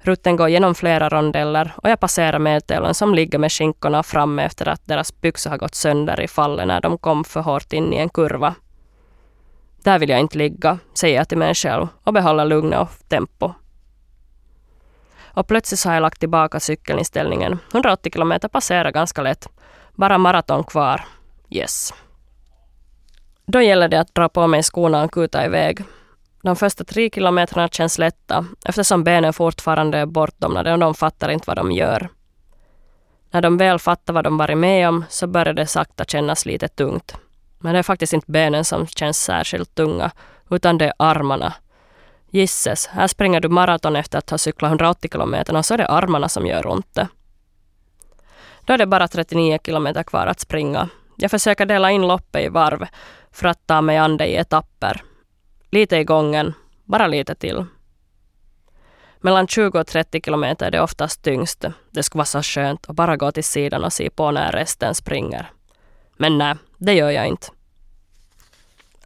Rutten 0.05 0.37
går 0.37 0.49
genom 0.49 0.75
flera 0.75 1.09
rondeller 1.09 1.73
och 1.77 1.91
jag 1.91 2.01
passerar 2.01 2.39
medtävlaren 2.39 2.95
som 2.95 3.15
ligger 3.15 3.39
med 3.39 3.53
skinkorna 3.53 4.03
framme 4.03 4.45
efter 4.45 4.69
att 4.69 4.87
deras 4.87 5.21
byxor 5.21 5.51
har 5.51 5.59
gått 5.59 5.75
sönder 5.75 6.21
i 6.21 6.29
fallet 6.29 6.67
när 6.67 6.81
de 6.81 6.99
kom 6.99 7.25
för 7.25 7.41
hårt 7.41 7.73
in 7.73 7.93
i 7.93 7.97
en 7.97 8.09
kurva. 8.09 8.55
Där 9.83 9.99
vill 9.99 10.09
jag 10.09 10.21
inte 10.21 10.39
ligga, 10.39 10.79
säger 10.95 11.17
jag 11.17 11.29
till 11.29 11.39
mig 11.39 11.55
själv 11.55 11.89
och 12.05 12.13
behåller 12.13 12.45
lugnet 12.45 12.81
och 12.81 13.09
tempo. 13.09 13.53
Och 15.23 15.47
plötsligt 15.47 15.81
så 15.81 15.89
har 15.89 15.95
jag 15.95 16.03
lagt 16.03 16.21
tillbaka 16.21 16.61
cykeln 16.61 16.99
i 16.99 17.05
ställningen. 17.05 17.59
180 17.73 18.13
kilometer 18.13 18.49
passerar 18.49 18.91
ganska 18.91 19.23
lätt. 19.23 19.49
Bara 19.95 20.19
maraton 20.19 20.65
kvar. 20.65 21.05
Yes. 21.51 21.95
Då 23.47 23.63
gäller 23.63 23.89
det 23.89 24.01
att 24.01 24.15
dra 24.15 24.29
på 24.29 24.47
mig 24.47 24.63
skorna 24.63 25.05
och 25.05 25.13
kuta 25.13 25.47
iväg. 25.47 25.85
De 26.45 26.57
första 26.57 26.85
tre 26.85 27.11
kilometrarna 27.11 27.69
känns 27.69 27.99
lätta 27.99 28.47
eftersom 28.65 29.05
benen 29.05 29.33
fortfarande 29.33 29.99
är 29.99 30.07
bortdomnade 30.07 30.73
och 30.73 30.79
de 30.79 30.95
fattar 30.95 31.29
inte 31.29 31.45
vad 31.47 31.57
de 31.57 31.73
gör. 31.73 32.09
När 33.31 33.43
de 33.43 33.57
väl 33.57 33.79
fattar 33.79 34.13
vad 34.13 34.25
de 34.25 34.37
varit 34.37 34.59
med 34.59 34.89
om 34.89 35.05
så 35.09 35.27
börjar 35.27 35.55
det 35.55 35.67
sakta 35.67 36.05
kännas 36.05 36.47
lite 36.47 36.69
tungt. 36.69 37.17
Men 37.59 37.73
det 37.73 37.79
är 37.79 37.83
faktiskt 37.83 38.13
inte 38.13 38.31
benen 38.31 38.65
som 38.65 38.87
känns 38.87 39.19
särskilt 39.19 39.75
tunga, 39.75 40.11
utan 40.51 40.79
det 40.79 40.85
är 40.85 40.93
armarna. 40.97 41.55
Gisses, 42.31 42.87
här 42.87 43.07
springer 43.07 43.41
du 43.41 43.49
maraton 43.49 43.97
efter 43.97 44.19
att 44.19 44.31
ha 44.31 44.39
cyklat 44.39 44.69
180 44.69 45.11
kilometer 45.13 45.57
och 45.57 45.65
så 45.65 45.75
är 45.75 45.79
det 45.79 45.89
armarna 45.89 46.29
som 46.29 46.47
gör 46.47 46.67
ont. 46.67 46.99
Då 48.61 48.73
är 48.73 48.79
det 48.79 48.87
bara 48.87 49.09
39 49.09 49.59
kilometer 49.65 50.03
kvar 50.03 50.27
att 50.27 50.41
springa. 50.41 50.89
Jag 51.17 51.31
försöker 51.31 51.67
dela 51.67 51.91
in 51.91 52.07
loppet 52.07 52.45
i 52.45 52.49
varv 52.49 52.87
för 53.33 53.49
att 53.49 53.67
ta 53.67 53.81
mig 53.81 53.97
an 53.97 54.17
det 54.17 54.27
i 54.27 54.37
etapper. 54.37 55.03
Lite 55.75 55.97
i 55.97 56.05
gången, 56.05 56.55
bara 56.85 57.07
lite 57.07 57.35
till. 57.35 57.65
Mellan 59.21 59.47
20 59.47 59.81
och 59.81 59.87
30 59.87 60.21
kilometer 60.25 60.67
är 60.67 60.71
det 60.71 60.81
oftast 60.81 61.23
tyngst. 61.23 61.65
Det 61.91 62.03
skulle 62.03 62.19
vara 62.19 62.25
så 62.25 62.43
skönt 62.43 62.91
att 62.91 62.97
bara 62.97 63.17
gå 63.17 63.33
till 63.33 63.45
sidan 63.45 63.85
och 63.85 63.93
se 63.93 64.11
på 64.11 64.31
när 64.31 64.53
resten 64.53 64.95
springer. 64.95 65.51
Men 66.17 66.39
nej, 66.39 66.55
det 66.79 66.93
gör 66.93 67.11
jag 67.11 67.27
inte. 67.27 67.47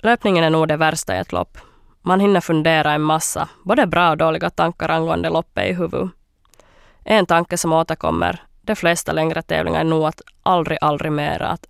Löpningen 0.00 0.44
är 0.44 0.50
nog 0.50 0.68
det 0.68 0.76
värsta 0.76 1.16
i 1.16 1.18
ett 1.18 1.32
lopp. 1.32 1.58
Man 2.02 2.20
hinner 2.20 2.40
fundera 2.40 2.92
en 2.92 3.02
massa, 3.02 3.48
både 3.64 3.87
bra 3.87 4.10
och 4.10 4.16
dåliga 4.16 4.50
tankar 4.50 4.88
angående 4.88 5.30
loppet 5.30 5.70
i 5.70 5.72
huvudet. 5.72 6.10
En 7.04 7.26
tanke 7.26 7.58
som 7.58 7.72
återkommer 7.72 8.42
de 8.62 8.76
flesta 8.76 9.12
längre 9.12 9.42
tävlingar 9.42 9.80
är 9.80 9.84
nog 9.84 10.04
att 10.04 10.20
aldrig, 10.42 10.78
aldrig 10.80 11.12
mera 11.12 11.46
att 11.48 11.66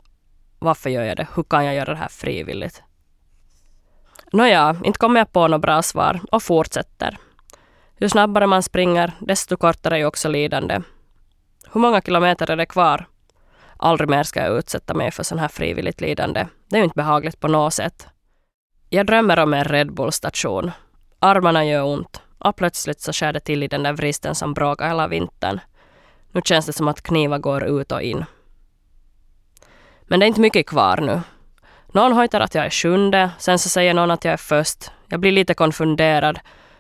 varför 0.59 0.91
gör 0.91 1.05
jag 1.05 1.17
det? 1.17 1.27
Hur 1.35 1.43
kan 1.43 1.65
jag 1.65 1.75
göra 1.75 1.93
det 1.93 2.01
här 2.01 2.09
frivilligt? 2.09 2.83
Nåja, 4.33 4.77
inte 4.85 4.99
kommer 4.99 5.21
jag 5.21 5.33
på 5.33 5.49
något 5.49 5.61
bra 5.61 5.83
svar 5.83 6.21
och 6.33 6.43
fortsätter. 6.43 7.19
Ju 7.99 8.09
snabbare 8.09 8.47
man 8.47 8.63
springer, 8.63 9.13
desto 9.21 9.57
kortare 9.57 9.99
är 9.99 10.05
också 10.05 10.29
lidande. 10.29 10.81
Hur 11.73 11.81
många 11.81 12.01
kilometer 12.01 12.51
är 12.51 12.57
det 12.57 12.67
kvar? 12.67 13.07
Aldrig 13.77 14.11
mer 14.11 14.23
ska 14.23 14.43
jag 14.43 14.59
utsätta 14.59 14.95
mig 14.95 15.11
för 15.11 15.23
sån 15.23 15.39
här 15.39 15.49
frivilligt 15.49 16.01
lidande. 16.01 16.47
Det 16.69 16.77
är 16.77 16.79
ju 16.79 16.85
inte 16.85 16.97
behagligt 16.97 17.41
på 17.41 17.49
något 17.49 17.75
sätt. 17.75 18.07
Jag 18.89 19.07
drömmer 19.07 19.39
om 19.39 19.55
en 19.55 19.65
Red 19.65 19.93
Bull-station. 19.93 20.71
Armarna 21.19 21.65
gör 21.65 21.85
ont 21.85 22.23
och 22.39 22.57
plötsligt 22.57 23.01
så 23.01 23.13
skär 23.13 23.33
det 23.33 23.41
till 23.41 23.63
i 23.63 23.69
den 23.69 23.83
där 23.83 23.93
vristen 23.93 24.35
som 24.35 24.55
bråkar 24.55 24.89
hela 24.89 25.09
vintern. 25.09 25.61
Nu 26.33 26.41
känns 26.45 26.67
det 26.67 26.73
som 26.73 26.89
att 26.89 27.03
knivar 27.03 27.39
går 27.39 27.65
ut 27.65 27.93
och 27.93 28.03
in. 28.03 28.25
Men 30.03 30.21
det 30.21 30.27
är 30.27 30.29
inte 30.29 30.41
mycket 30.41 30.67
kvar 30.67 30.97
nu. 30.97 31.21
Någon 31.93 32.13
hojtar 32.13 32.41
att 32.41 32.55
jag 32.55 32.67
är 32.67 32.71
sjunde, 32.71 33.31
sen 33.39 33.59
så 33.59 33.69
säger 33.69 33.95
någon 33.95 34.11
att 34.11 34.25
jag 34.25 34.33
är 34.33 34.37
först. 34.37 34.91
Jag 35.09 35.21
blir 35.21 35.33
lite 35.33 35.55
konfunderad. 35.55 36.39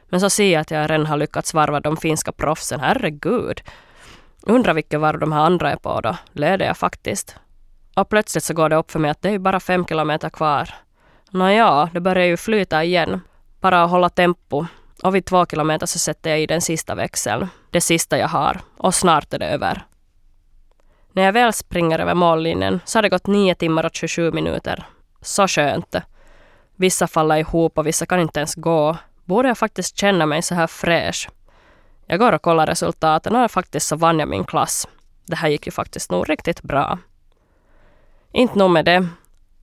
Men 0.08 0.20
så 0.20 0.30
ser 0.30 0.52
jag 0.52 0.60
att 0.60 0.70
jag 0.70 0.90
redan 0.90 1.06
har 1.06 1.16
lyckats 1.16 1.54
varva 1.54 1.80
de 1.80 1.96
finska 1.96 2.32
proffsen. 2.32 2.80
Herregud. 2.80 3.60
Undrar 4.42 4.74
vilket 4.74 5.00
varv 5.00 5.18
de 5.18 5.32
här 5.32 5.40
andra 5.40 5.72
är 5.72 5.76
på 5.76 6.00
då. 6.00 6.16
Leder 6.32 6.66
jag 6.66 6.76
faktiskt? 6.76 7.36
Och 7.96 8.08
plötsligt 8.08 8.44
så 8.44 8.54
går 8.54 8.68
det 8.68 8.76
upp 8.76 8.90
för 8.90 8.98
mig 8.98 9.10
att 9.10 9.22
det 9.22 9.30
är 9.30 9.38
bara 9.38 9.60
fem 9.60 9.86
kilometer 9.86 10.30
kvar. 10.30 10.74
Nåja, 11.30 11.90
det 11.92 12.00
börjar 12.00 12.26
ju 12.26 12.36
flyta 12.36 12.84
igen. 12.84 13.20
Bara 13.60 13.84
att 13.84 13.90
hålla 13.90 14.08
tempo. 14.08 14.66
Och 15.02 15.14
vid 15.14 15.24
två 15.24 15.46
kilometer 15.46 15.86
så 15.86 15.98
sätter 15.98 16.30
jag 16.30 16.40
i 16.40 16.46
den 16.46 16.60
sista 16.60 16.94
växeln. 16.94 17.48
Det 17.70 17.80
sista 17.80 18.18
jag 18.18 18.28
har. 18.28 18.60
Och 18.76 18.94
snart 18.94 19.34
är 19.34 19.38
det 19.38 19.46
över. 19.46 19.82
När 21.12 21.22
jag 21.22 21.32
väl 21.32 21.52
springer 21.52 21.98
över 21.98 22.14
mållinjen 22.14 22.80
så 22.84 22.98
har 22.98 23.02
det 23.02 23.08
gått 23.08 23.26
9 23.26 23.54
timmar 23.54 23.86
och 23.86 23.94
27 23.94 24.32
minuter. 24.32 24.86
Så 25.20 25.48
skönt. 25.48 25.96
Vissa 26.76 27.06
faller 27.06 27.36
ihop 27.36 27.78
och 27.78 27.86
vissa 27.86 28.06
kan 28.06 28.20
inte 28.20 28.40
ens 28.40 28.54
gå. 28.54 28.96
Borde 29.24 29.48
jag 29.48 29.58
faktiskt 29.58 29.98
känna 29.98 30.26
mig 30.26 30.42
så 30.42 30.54
här 30.54 30.66
fräsch? 30.66 31.28
Jag 32.06 32.18
går 32.18 32.32
och 32.32 32.42
kollar 32.42 32.66
resultaten 32.66 33.36
och 33.36 33.50
faktiskt 33.50 33.86
så 33.86 33.96
vann 33.96 34.18
jag 34.18 34.28
min 34.28 34.44
klass. 34.44 34.88
Det 35.26 35.36
här 35.36 35.48
gick 35.48 35.66
ju 35.66 35.72
faktiskt 35.72 36.10
nog 36.10 36.30
riktigt 36.30 36.62
bra. 36.62 36.98
Inte 38.32 38.58
nog 38.58 38.70
med 38.70 38.84
det. 38.84 39.08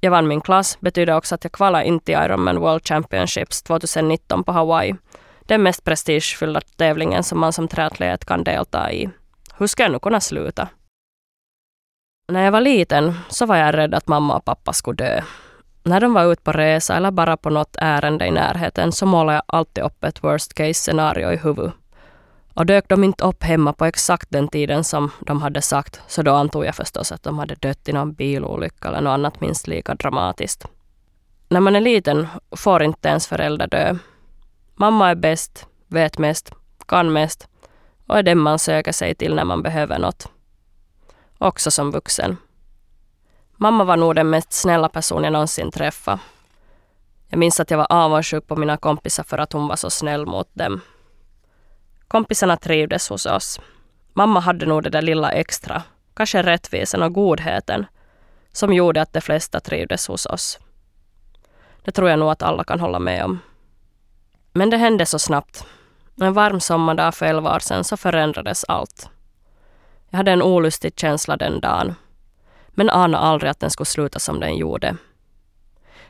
Jag 0.01 0.11
vann 0.11 0.27
min 0.27 0.41
klass 0.41 0.77
betyder 0.79 1.13
också 1.13 1.35
att 1.35 1.43
jag 1.43 1.51
kvalar 1.51 1.81
in 1.81 1.99
till 1.99 2.13
Ironman 2.15 2.59
World 2.59 2.87
Championships 2.87 3.63
2019 3.63 4.43
på 4.43 4.51
Hawaii. 4.51 4.95
Den 5.41 5.63
mest 5.63 5.83
prestigefyllda 5.83 6.61
tävlingen 6.61 7.23
som 7.23 7.39
man 7.39 7.53
som 7.53 7.67
triatlet 7.67 8.25
kan 8.25 8.43
delta 8.43 8.91
i. 8.91 9.09
Hur 9.57 9.67
ska 9.67 9.83
jag 9.83 9.91
nu 9.91 9.99
kunna 9.99 10.21
sluta? 10.21 10.67
När 12.27 12.43
jag 12.43 12.51
var 12.51 12.61
liten 12.61 13.13
så 13.29 13.45
var 13.45 13.55
jag 13.55 13.77
rädd 13.77 13.93
att 13.93 14.07
mamma 14.07 14.37
och 14.37 14.45
pappa 14.45 14.73
skulle 14.73 14.95
dö. 14.95 15.21
När 15.87 15.99
de 15.99 16.13
var 16.13 16.31
ute 16.31 16.41
på 16.41 16.51
resa 16.51 16.95
eller 16.95 17.11
bara 17.11 17.37
på 17.37 17.49
något 17.49 17.75
ärende 17.79 18.25
i 18.25 18.31
närheten 18.31 18.91
så 18.91 19.05
målade 19.05 19.35
jag 19.35 19.43
alltid 19.47 19.83
upp 19.83 20.03
ett 20.03 20.23
worst 20.23 20.53
case 20.53 20.73
scenario 20.73 21.31
i 21.31 21.37
huvudet. 21.37 21.73
Och 22.53 22.65
dök 22.65 22.89
de 22.89 23.03
inte 23.03 23.23
upp 23.23 23.43
hemma 23.43 23.73
på 23.73 23.85
exakt 23.85 24.29
den 24.29 24.47
tiden 24.47 24.83
som 24.83 25.11
de 25.19 25.41
hade 25.41 25.61
sagt, 25.61 26.01
så 26.07 26.21
då 26.21 26.33
antog 26.33 26.65
jag 26.65 26.75
förstås 26.75 27.11
att 27.11 27.23
de 27.23 27.39
hade 27.39 27.55
dött 27.55 27.89
i 27.89 27.93
någon 27.93 28.13
bilolycka 28.13 28.87
eller 28.87 29.01
något 29.01 29.11
annat 29.11 29.41
minst 29.41 29.67
lika 29.67 29.95
dramatiskt. 29.95 30.65
När 31.49 31.59
man 31.59 31.75
är 31.75 31.81
liten 31.81 32.27
får 32.51 32.83
inte 32.83 33.07
ens 33.07 33.27
föräldrar 33.27 33.67
dö. 33.67 33.95
Mamma 34.75 35.09
är 35.09 35.15
bäst, 35.15 35.67
vet 35.87 36.17
mest, 36.17 36.51
kan 36.87 37.13
mest 37.13 37.47
och 38.07 38.17
är 38.17 38.23
den 38.23 38.37
man 38.37 38.59
söker 38.59 38.91
sig 38.91 39.15
till 39.15 39.35
när 39.35 39.45
man 39.45 39.61
behöver 39.61 39.99
något. 39.99 40.27
Också 41.37 41.71
som 41.71 41.91
vuxen. 41.91 42.37
Mamma 43.57 43.83
var 43.83 43.97
nog 43.97 44.15
den 44.15 44.29
mest 44.29 44.53
snälla 44.53 44.89
person 44.89 45.23
jag 45.23 45.33
någonsin 45.33 45.71
träffat. 45.71 46.19
Jag 47.29 47.37
minns 47.37 47.59
att 47.59 47.71
jag 47.71 47.77
var 47.77 47.87
avundsjuk 47.89 48.47
på 48.47 48.55
mina 48.55 48.77
kompisar 48.77 49.23
för 49.23 49.37
att 49.37 49.53
hon 49.53 49.67
var 49.67 49.75
så 49.75 49.89
snäll 49.89 50.25
mot 50.25 50.49
dem. 50.53 50.81
Kompisarna 52.07 52.57
trivdes 52.57 53.09
hos 53.09 53.25
oss. 53.25 53.59
Mamma 54.13 54.39
hade 54.39 54.65
nog 54.65 54.83
det 54.83 54.89
där 54.89 55.01
lilla 55.01 55.31
extra, 55.31 55.83
kanske 56.13 56.43
rättvisan 56.43 57.03
och 57.03 57.13
godheten, 57.13 57.85
som 58.51 58.73
gjorde 58.73 59.01
att 59.01 59.13
de 59.13 59.21
flesta 59.21 59.59
trivdes 59.59 60.07
hos 60.07 60.25
oss. 60.25 60.59
Det 61.83 61.91
tror 61.91 62.09
jag 62.09 62.19
nog 62.19 62.29
att 62.29 62.43
alla 62.43 62.63
kan 62.63 62.79
hålla 62.79 62.99
med 62.99 63.25
om. 63.25 63.39
Men 64.53 64.69
det 64.69 64.77
hände 64.77 65.05
så 65.05 65.19
snabbt. 65.19 65.65
En 66.21 66.33
varm 66.33 66.59
sommardag 66.59 67.15
för 67.15 67.25
elva 67.25 67.55
år 67.55 67.59
sedan 67.59 67.83
så 67.83 67.97
förändrades 67.97 68.65
allt. 68.67 69.09
Jag 70.09 70.17
hade 70.17 70.31
en 70.31 70.41
olustig 70.41 70.99
känsla 70.99 71.37
den 71.37 71.59
dagen, 71.59 71.95
men 72.75 72.89
anade 72.89 73.23
aldrig 73.23 73.51
att 73.51 73.59
den 73.59 73.71
skulle 73.71 73.85
sluta 73.85 74.19
som 74.19 74.39
den 74.39 74.57
gjorde. 74.57 74.97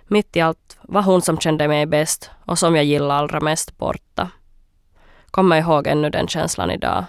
Mitt 0.08 0.36
i 0.36 0.42
allt 0.42 0.78
var 0.82 1.02
hon 1.02 1.22
som 1.22 1.40
kände 1.40 1.68
mig 1.68 1.86
bäst 1.86 2.32
och 2.46 2.60
som 2.60 2.76
jag 2.76 2.86
gillade 2.86 3.14
allra 3.14 3.40
mest 3.40 3.78
borta. 3.78 4.30
Kommer 5.32 5.58
ihåg 5.58 5.88
ännu 5.88 6.10
den 6.10 6.28
känslan 6.28 6.72
idag. 6.72 7.06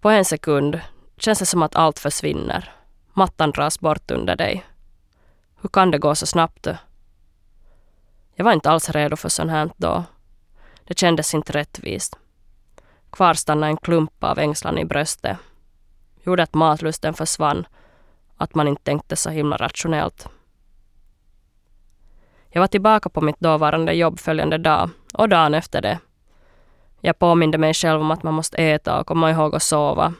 På 0.00 0.10
en 0.10 0.24
sekund 0.24 0.80
känns 1.16 1.38
det 1.38 1.46
som 1.46 1.62
att 1.62 1.76
allt 1.76 1.98
försvinner. 1.98 2.72
Mattan 3.12 3.50
dras 3.50 3.80
bort 3.80 4.10
under 4.10 4.36
dig. 4.36 4.64
Hur 5.60 5.68
kan 5.68 5.90
det 5.90 5.98
gå 5.98 6.14
så 6.14 6.26
snabbt? 6.26 6.66
Jag 8.34 8.44
var 8.44 8.52
inte 8.52 8.70
alls 8.70 8.90
redo 8.90 9.16
för 9.16 9.28
sånt 9.28 9.50
här 9.50 9.70
då. 9.76 10.04
Det 10.84 10.98
kändes 10.98 11.34
inte 11.34 11.52
rättvist. 11.52 12.18
Kvar 13.10 13.34
stannade 13.34 13.66
en 13.70 13.76
klump 13.76 14.24
av 14.24 14.38
ängslan 14.38 14.78
i 14.78 14.84
bröstet. 14.84 15.36
gjorde 16.22 16.42
att 16.42 16.54
matlusten 16.54 17.14
försvann, 17.14 17.66
att 18.36 18.54
man 18.54 18.68
inte 18.68 18.82
tänkte 18.82 19.16
så 19.16 19.30
himla 19.30 19.56
rationellt. 19.56 20.28
Jag 22.48 22.60
var 22.60 22.68
tillbaka 22.68 23.08
på 23.08 23.20
mitt 23.20 23.40
dåvarande 23.40 23.92
jobb 23.92 24.20
följande 24.20 24.58
dag 24.58 24.90
och 25.14 25.28
dagen 25.28 25.54
efter 25.54 25.82
det. 25.82 25.98
Jag 27.00 27.18
påminde 27.18 27.58
mig 27.58 27.74
själv 27.74 28.00
om 28.00 28.10
att 28.10 28.22
man 28.22 28.34
måste 28.34 28.56
äta 28.56 29.00
och 29.00 29.06
komma 29.06 29.30
ihåg 29.30 29.54
att 29.54 29.62
sova. 29.62 30.14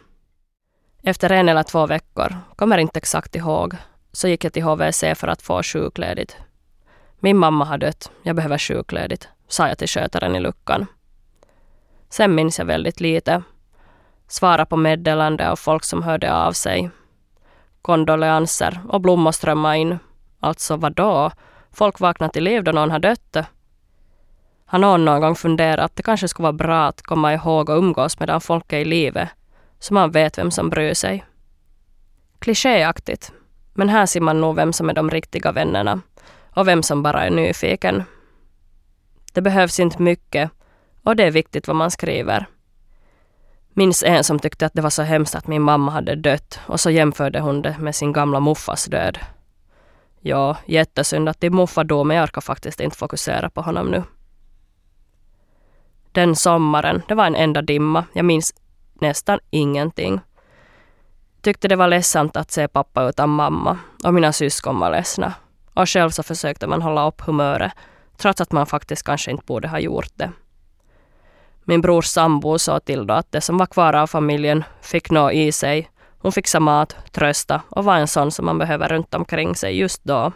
Efter 1.02 1.32
en 1.32 1.48
eller 1.48 1.62
två 1.62 1.86
veckor, 1.86 2.36
kommer 2.56 2.78
inte 2.78 2.98
exakt 2.98 3.36
ihåg, 3.36 3.76
så 4.12 4.28
gick 4.28 4.44
jag 4.44 4.52
till 4.52 4.62
HVC 4.62 5.04
för 5.14 5.28
att 5.28 5.42
få 5.42 5.62
sjukledigt. 5.62 6.36
Min 7.20 7.36
mamma 7.36 7.64
har 7.64 7.78
dött, 7.78 8.10
jag 8.22 8.36
behöver 8.36 8.58
sjukledigt, 8.58 9.28
sa 9.48 9.68
jag 9.68 9.78
till 9.78 9.88
skötaren 9.88 10.36
i 10.36 10.40
luckan. 10.40 10.86
Sen 12.08 12.34
minns 12.34 12.58
jag 12.58 12.66
väldigt 12.66 13.00
lite. 13.00 13.42
Svara 14.28 14.66
på 14.66 14.76
meddelande 14.76 15.50
av 15.50 15.56
folk 15.56 15.84
som 15.84 16.02
hörde 16.02 16.34
av 16.34 16.52
sig. 16.52 16.90
Kondoleanser 17.84 18.80
och 18.88 19.00
blommor 19.00 19.32
strömmade 19.32 19.78
in. 19.78 19.98
Alltså 20.40 20.76
vadå? 20.76 21.30
Folk 21.72 22.00
vaknar 22.00 22.28
till 22.28 22.44
liv 22.44 22.64
då 22.64 22.72
någon 22.72 22.90
har 22.90 22.98
dött. 22.98 23.36
Har 24.66 24.78
någon 24.78 25.04
någon 25.04 25.20
gång 25.20 25.34
funderat 25.34 25.84
att 25.84 25.96
det 25.96 26.02
kanske 26.02 26.28
skulle 26.28 26.44
vara 26.44 26.52
bra 26.52 26.86
att 26.86 27.02
komma 27.02 27.34
ihåg 27.34 27.68
och 27.68 27.78
umgås 27.78 28.20
medan 28.20 28.40
folk 28.40 28.72
är 28.72 28.78
i 28.78 28.84
livet, 28.84 29.28
så 29.78 29.94
man 29.94 30.10
vet 30.10 30.38
vem 30.38 30.50
som 30.50 30.70
bryr 30.70 30.94
sig? 30.94 31.24
Klichéaktigt, 32.38 33.32
men 33.74 33.88
här 33.88 34.06
ser 34.06 34.20
man 34.20 34.40
nog 34.40 34.56
vem 34.56 34.72
som 34.72 34.90
är 34.90 34.94
de 34.94 35.10
riktiga 35.10 35.52
vännerna 35.52 36.00
och 36.54 36.68
vem 36.68 36.82
som 36.82 37.02
bara 37.02 37.24
är 37.24 37.30
nyfiken. 37.30 38.02
Det 39.32 39.42
behövs 39.42 39.80
inte 39.80 40.02
mycket 40.02 40.50
och 41.02 41.16
det 41.16 41.24
är 41.24 41.30
viktigt 41.30 41.66
vad 41.68 41.76
man 41.76 41.90
skriver. 41.90 42.46
Minns 43.76 44.02
en 44.02 44.24
som 44.24 44.38
tyckte 44.38 44.66
att 44.66 44.74
det 44.74 44.82
var 44.82 44.90
så 44.90 45.02
hemskt 45.02 45.34
att 45.34 45.46
min 45.46 45.62
mamma 45.62 45.92
hade 45.92 46.14
dött 46.14 46.60
och 46.66 46.80
så 46.80 46.90
jämförde 46.90 47.40
hon 47.40 47.62
det 47.62 47.76
med 47.78 47.94
sin 47.94 48.12
gamla 48.12 48.40
muffas 48.40 48.84
död. 48.84 49.18
Ja, 50.20 50.56
jättesynd 50.66 51.28
att 51.28 51.40
din 51.40 51.54
muffa 51.54 51.84
dog 51.84 52.06
men 52.06 52.16
jag 52.16 52.24
orkar 52.24 52.40
faktiskt 52.40 52.80
inte 52.80 52.96
fokusera 52.96 53.50
på 53.50 53.60
honom 53.60 53.86
nu. 53.86 54.02
Den 56.12 56.36
sommaren, 56.36 57.02
det 57.08 57.14
var 57.14 57.26
en 57.26 57.36
enda 57.36 57.62
dimma. 57.62 58.04
Jag 58.12 58.24
minns 58.24 58.54
nästan 59.00 59.38
ingenting. 59.50 60.20
Tyckte 61.40 61.68
det 61.68 61.76
var 61.76 61.88
ledsamt 61.88 62.36
att 62.36 62.50
se 62.50 62.68
pappa 62.68 63.08
utan 63.08 63.30
mamma 63.30 63.78
och 64.04 64.14
mina 64.14 64.32
syskon 64.32 64.78
var 64.78 64.90
ledsna. 64.90 65.34
Och 65.74 65.88
själv 65.88 66.10
så 66.10 66.22
försökte 66.22 66.66
man 66.66 66.82
hålla 66.82 67.08
upp 67.08 67.20
humöret 67.20 67.72
trots 68.16 68.40
att 68.40 68.52
man 68.52 68.66
faktiskt 68.66 69.02
kanske 69.02 69.30
inte 69.30 69.44
borde 69.44 69.68
ha 69.68 69.78
gjort 69.78 70.10
det. 70.14 70.32
Min 71.64 71.80
brors 71.80 72.06
sambo 72.06 72.58
sa 72.58 72.80
till 72.80 73.06
då 73.06 73.14
att 73.14 73.32
det 73.32 73.40
som 73.40 73.58
var 73.58 73.66
kvar 73.66 73.92
av 73.92 74.06
familjen 74.06 74.64
fick 74.82 75.10
nå 75.10 75.30
i 75.30 75.52
sig. 75.52 75.90
Hon 76.18 76.32
fixade 76.32 76.64
mat, 76.64 76.96
trösta 77.12 77.62
och 77.68 77.84
var 77.84 77.96
en 77.96 78.08
sån 78.08 78.30
som 78.30 78.44
man 78.44 78.58
behöver 78.58 78.88
runt 78.88 79.14
omkring 79.14 79.56
sig 79.56 79.78
just 79.78 80.04
då. 80.04 80.32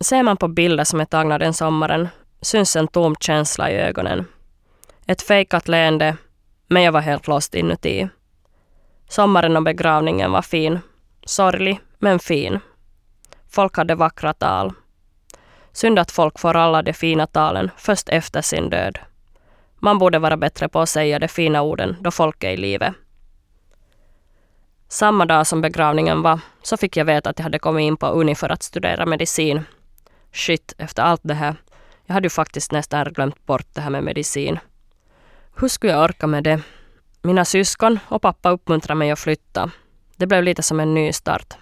Ser 0.00 0.22
man 0.22 0.36
på 0.36 0.48
bilder 0.48 0.84
som 0.84 1.00
är 1.00 1.04
tagna 1.04 1.38
den 1.38 1.54
sommaren 1.54 2.08
syns 2.40 2.76
en 2.76 2.88
tom 2.88 3.16
känsla 3.20 3.70
i 3.70 3.74
ögonen. 3.74 4.26
Ett 5.06 5.22
fejkat 5.22 5.68
leende, 5.68 6.16
men 6.68 6.82
jag 6.82 6.92
var 6.92 7.00
helt 7.00 7.26
lost 7.26 7.54
inuti. 7.54 8.08
Sommaren 9.08 9.56
och 9.56 9.62
begravningen 9.62 10.32
var 10.32 10.42
fin. 10.42 10.78
Sorglig, 11.24 11.80
men 11.98 12.18
fin. 12.18 12.60
Folk 13.50 13.76
hade 13.76 13.94
vackra 13.94 14.32
tal. 14.32 14.72
Synd 15.72 15.98
att 15.98 16.10
folk 16.10 16.38
får 16.38 16.56
alla 16.56 16.82
de 16.82 16.92
fina 16.92 17.26
talen 17.26 17.70
först 17.76 18.08
efter 18.08 18.42
sin 18.42 18.70
död. 18.70 18.98
Man 19.86 19.98
borde 19.98 20.18
vara 20.18 20.36
bättre 20.36 20.68
på 20.68 20.80
att 20.80 20.88
säga 20.88 21.18
de 21.18 21.28
fina 21.28 21.62
orden 21.62 21.96
då 22.00 22.10
folk 22.10 22.44
är 22.44 22.50
i 22.50 22.56
livet. 22.56 22.94
Samma 24.88 25.26
dag 25.26 25.46
som 25.46 25.60
begravningen 25.60 26.22
var 26.22 26.40
så 26.62 26.76
fick 26.76 26.96
jag 26.96 27.04
veta 27.04 27.30
att 27.30 27.38
jag 27.38 27.44
hade 27.44 27.58
kommit 27.58 27.82
in 27.82 27.96
på 27.96 28.06
Uni 28.06 28.34
för 28.34 28.48
att 28.48 28.62
studera 28.62 29.06
medicin. 29.06 29.62
Shit, 30.32 30.74
efter 30.78 31.02
allt 31.02 31.20
det 31.24 31.34
här. 31.34 31.56
Jag 32.06 32.14
hade 32.14 32.26
ju 32.26 32.30
faktiskt 32.30 32.72
nästan 32.72 33.12
glömt 33.12 33.46
bort 33.46 33.66
det 33.74 33.80
här 33.80 33.90
med 33.90 34.04
medicin. 34.04 34.58
Hur 35.56 35.68
skulle 35.68 35.92
jag 35.92 36.04
orka 36.04 36.26
med 36.26 36.44
det? 36.44 36.60
Mina 37.22 37.44
syskon 37.44 37.98
och 38.08 38.22
pappa 38.22 38.50
uppmuntrade 38.50 38.98
mig 38.98 39.10
att 39.10 39.18
flytta. 39.18 39.70
Det 40.16 40.26
blev 40.26 40.42
lite 40.42 40.62
som 40.62 40.80
en 40.80 40.94
ny 40.94 41.12
start. 41.12 41.54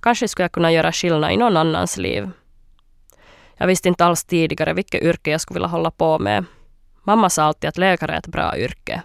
Kanske 0.00 0.28
skulle 0.28 0.44
jag 0.44 0.52
kunna 0.52 0.72
göra 0.72 0.92
skillnad 0.92 1.32
i 1.32 1.36
någon 1.36 1.56
annans 1.56 1.96
liv. 1.96 2.30
Jag 3.56 3.66
visste 3.66 3.88
inte 3.88 4.04
alls 4.04 4.24
tidigare 4.24 4.72
vilket 4.72 5.02
yrke 5.02 5.30
jag 5.30 5.40
skulle 5.40 5.56
vilja 5.56 5.68
hålla 5.68 5.90
på 5.90 6.18
med. 6.18 6.44
Mamma 7.02 7.30
sa 7.30 7.42
alltid 7.42 7.68
att 7.68 7.78
läkare 7.78 8.12
är 8.12 8.18
ett 8.18 8.26
bra 8.26 8.58
yrke. 8.58 9.02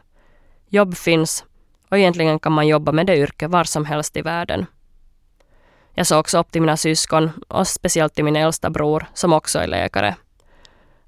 Jobb 0.67 0.97
finns 0.97 1.45
och 1.89 1.97
egentligen 1.97 2.39
kan 2.39 2.51
man 2.51 2.67
jobba 2.67 2.91
med 2.91 3.05
det 3.07 3.17
yrket 3.17 3.51
var 3.51 3.63
som 3.63 3.85
helst 3.85 4.17
i 4.17 4.21
världen. 4.21 4.65
Jag 5.93 6.07
såg 6.07 6.19
också 6.19 6.39
upp 6.39 6.51
till 6.51 6.61
mina 6.61 6.77
syskon 6.77 7.31
och 7.47 7.67
speciellt 7.67 8.15
till 8.15 8.23
min 8.23 8.35
äldsta 8.35 8.69
bror 8.69 9.05
som 9.13 9.33
också 9.33 9.59
är 9.59 9.67
läkare. 9.67 10.15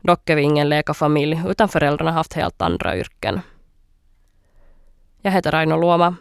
Dock 0.01 0.29
är 0.29 0.35
vi 0.35 0.41
ingen 0.41 0.69
läkarfamilj 0.69 1.41
utan 1.47 1.69
föräldrarna 1.69 2.11
har 2.11 2.17
haft 2.17 2.33
helt 2.33 2.61
andra 2.61 2.97
yrken. 2.97 3.41
Jag 5.21 5.31
heter 5.31 5.51
Raino 5.51 5.77
Luoma. 5.81 6.15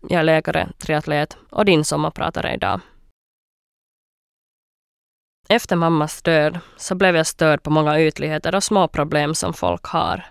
Jag 0.00 0.20
är 0.20 0.24
läkare, 0.24 0.68
triatlet 0.78 1.36
och 1.50 1.64
din 1.64 1.84
sommarpratare 1.84 2.54
idag. 2.54 2.80
Efter 5.52 5.76
mammas 5.76 6.22
död 6.22 6.58
så 6.76 6.94
blev 6.94 7.16
jag 7.16 7.26
störd 7.26 7.62
på 7.62 7.70
många 7.70 8.00
ytligheter 8.00 8.54
och 8.54 8.64
små 8.64 8.88
problem 8.88 9.34
som 9.34 9.54
folk 9.54 9.84
har. 9.84 10.24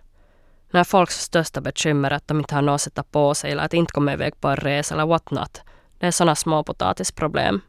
När 0.71 0.83
folks 0.83 1.21
största 1.21 1.61
bekymmer 1.61 2.11
är 2.11 2.15
att 2.15 2.27
de 2.27 2.39
inte 2.39 2.55
har 2.55 2.61
något 2.61 2.75
att 2.75 2.81
sätta 2.81 3.03
på 3.03 3.35
sig 3.35 3.51
eller 3.51 3.63
att 3.63 3.73
inte 3.73 3.93
komma 3.93 4.13
iväg 4.13 4.41
på 4.41 4.47
en 4.47 4.55
resa 4.55 4.95
eller 4.95 5.05
what 5.05 5.31
not. 5.31 5.61
Det 5.99 6.07
är 6.07 6.11
sådana 6.11 6.35
små 6.35 6.63
potatisproblem. 6.63 7.61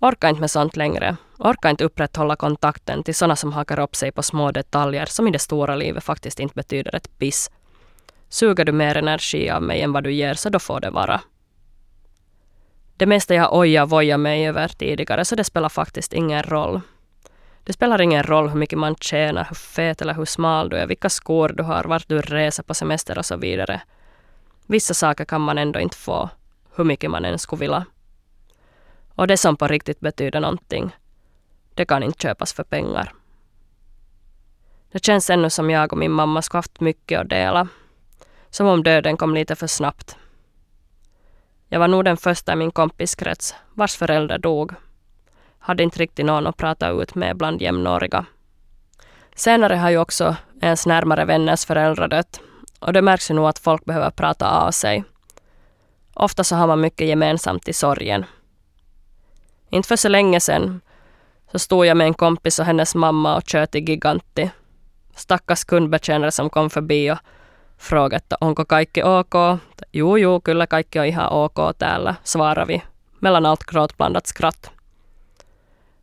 Orkar 0.00 0.28
inte 0.28 0.40
med 0.40 0.50
sånt 0.50 0.76
längre. 0.76 1.16
Orkar 1.38 1.70
inte 1.70 1.84
upprätthålla 1.84 2.36
kontakten 2.36 3.02
till 3.02 3.14
sådana 3.14 3.36
som 3.36 3.52
hakar 3.52 3.78
upp 3.78 3.96
sig 3.96 4.12
på 4.12 4.22
små 4.22 4.50
detaljer 4.50 5.06
som 5.06 5.28
i 5.28 5.30
det 5.30 5.38
stora 5.38 5.76
livet 5.76 6.04
faktiskt 6.04 6.40
inte 6.40 6.54
betyder 6.54 6.94
ett 6.94 7.18
piss. 7.18 7.50
Suger 8.28 8.64
du 8.64 8.72
mer 8.72 8.96
energi 8.96 9.50
av 9.50 9.62
mig 9.62 9.80
än 9.80 9.92
vad 9.92 10.04
du 10.04 10.12
ger 10.12 10.34
så 10.34 10.48
då 10.48 10.58
får 10.58 10.80
det 10.80 10.90
vara. 10.90 11.20
Det 12.96 13.06
mesta 13.06 13.34
jag 13.34 13.54
oja 13.54 13.82
och 13.82 13.90
voja 13.90 14.18
mig 14.18 14.48
över 14.48 14.68
tidigare 14.68 15.24
så 15.24 15.34
det 15.34 15.44
spelar 15.44 15.68
faktiskt 15.68 16.12
ingen 16.12 16.42
roll. 16.42 16.80
Det 17.64 17.72
spelar 17.72 18.00
ingen 18.00 18.22
roll 18.22 18.48
hur 18.48 18.58
mycket 18.58 18.78
man 18.78 18.96
tjänar, 18.96 19.44
hur 19.44 19.56
fet 19.56 20.02
eller 20.02 20.14
hur 20.14 20.24
smal 20.24 20.68
du 20.68 20.76
är, 20.76 20.86
vilka 20.86 21.08
skor 21.08 21.48
du 21.48 21.62
har, 21.62 21.84
vart 21.84 22.08
du 22.08 22.20
reser 22.20 22.62
på 22.62 22.74
semester 22.74 23.18
och 23.18 23.26
så 23.26 23.36
vidare. 23.36 23.80
Vissa 24.66 24.94
saker 24.94 25.24
kan 25.24 25.40
man 25.40 25.58
ändå 25.58 25.80
inte 25.80 25.96
få, 25.96 26.30
hur 26.76 26.84
mycket 26.84 27.10
man 27.10 27.24
än 27.24 27.38
skulle 27.38 27.60
vilja. 27.60 27.84
Och 29.14 29.26
det 29.26 29.36
som 29.36 29.56
på 29.56 29.66
riktigt 29.66 30.00
betyder 30.00 30.40
någonting, 30.40 30.96
det 31.74 31.84
kan 31.84 32.02
inte 32.02 32.22
köpas 32.22 32.52
för 32.52 32.64
pengar. 32.64 33.12
Det 34.92 35.04
känns 35.04 35.30
ännu 35.30 35.50
som 35.50 35.70
jag 35.70 35.92
och 35.92 35.98
min 35.98 36.12
mamma 36.12 36.42
skulle 36.42 36.58
haft 36.58 36.80
mycket 36.80 37.20
att 37.20 37.30
dela. 37.30 37.68
Som 38.50 38.66
om 38.66 38.82
döden 38.82 39.16
kom 39.16 39.34
lite 39.34 39.56
för 39.56 39.66
snabbt. 39.66 40.16
Jag 41.68 41.80
var 41.80 41.88
nog 41.88 42.04
den 42.04 42.16
första 42.16 42.52
i 42.52 42.56
min 42.56 42.70
kompiskrets 42.70 43.54
vars 43.74 43.96
förälder 43.96 44.38
dog. 44.38 44.72
Hade 45.58 45.82
inte 45.82 45.98
riktigt 45.98 46.26
någon 46.26 46.46
att 46.46 46.56
prata 46.56 46.88
ut 46.88 47.14
med 47.14 47.36
bland 47.36 47.62
jämnåriga. 47.62 48.26
Senare 49.34 49.74
har 49.74 49.90
ju 49.90 49.98
också 49.98 50.36
ens 50.60 50.86
närmare 50.86 51.24
vänners 51.24 51.64
föräldrar 51.64 52.08
dött 52.08 52.40
och 52.78 52.92
det 52.92 53.02
märks 53.02 53.30
ju 53.30 53.34
nog 53.34 53.46
att 53.46 53.58
folk 53.58 53.84
behöver 53.84 54.10
prata 54.10 54.50
av 54.50 54.70
sig. 54.70 55.04
Ofta 56.14 56.44
så 56.44 56.56
har 56.56 56.66
man 56.66 56.80
mycket 56.80 57.08
gemensamt 57.08 57.68
i 57.68 57.72
sorgen. 57.72 58.24
Inte 59.70 59.88
för 59.88 59.96
så 59.96 60.08
länge 60.08 60.40
sedan 60.40 60.80
så 61.52 61.58
stod 61.58 61.86
jag 61.86 61.96
med 61.96 62.06
en 62.06 62.14
kompis 62.14 62.58
och 62.58 62.64
hennes 62.64 62.94
mamma 62.94 63.36
och 63.36 63.48
tjöt 63.48 63.74
i 63.74 63.80
Giganti. 63.80 64.50
Stackars 65.16 65.64
kundbetjänare 65.64 66.30
som 66.30 66.50
kom 66.50 66.70
förbi 66.70 67.10
och 67.10 67.18
fråga, 67.84 68.16
että 68.16 68.36
onko 68.40 68.64
kaikki 68.64 69.02
ok. 69.02 69.34
Juu, 69.92 70.16
juu, 70.16 70.40
kyllä 70.40 70.66
kaikki 70.66 70.98
on 70.98 71.06
ihan 71.06 71.32
ok 71.32 71.56
täällä, 71.78 72.14
svarar 72.24 72.68
vi. 72.68 72.82
Mellan 73.20 73.46
allt 73.46 73.64
gråtblandat 73.64 74.26
skratt. 74.26 74.70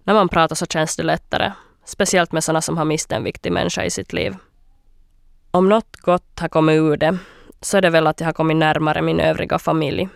När 0.06 0.14
man 0.14 0.30
pratar 0.30 0.56
så 0.56 0.66
känns 0.74 0.98
det 0.98 1.04
lättare. 1.04 1.52
Speciellt 1.86 2.32
med 2.32 2.44
sådana 2.44 2.62
som 2.62 2.78
har 2.78 2.86
mist 2.86 3.12
en 3.12 3.24
viktig 3.24 3.52
människa 3.52 3.84
i 3.84 3.90
sitt 3.90 4.14
liv. 4.14 4.36
Om 5.52 5.70
något 5.70 5.98
gott 5.98 6.40
har 6.40 6.50
kommit 6.50 6.80
ur 6.80 6.98
det 6.98 7.18
så 7.62 7.78
är 7.78 7.82
det 7.82 7.90
väl 7.90 8.08
att 8.08 8.20
jag 8.20 8.28
har 8.28 8.34
kommit 8.34 8.58
närmare 8.58 9.02
min 9.02 9.20
övriga 9.20 9.60
familj. 9.60 10.10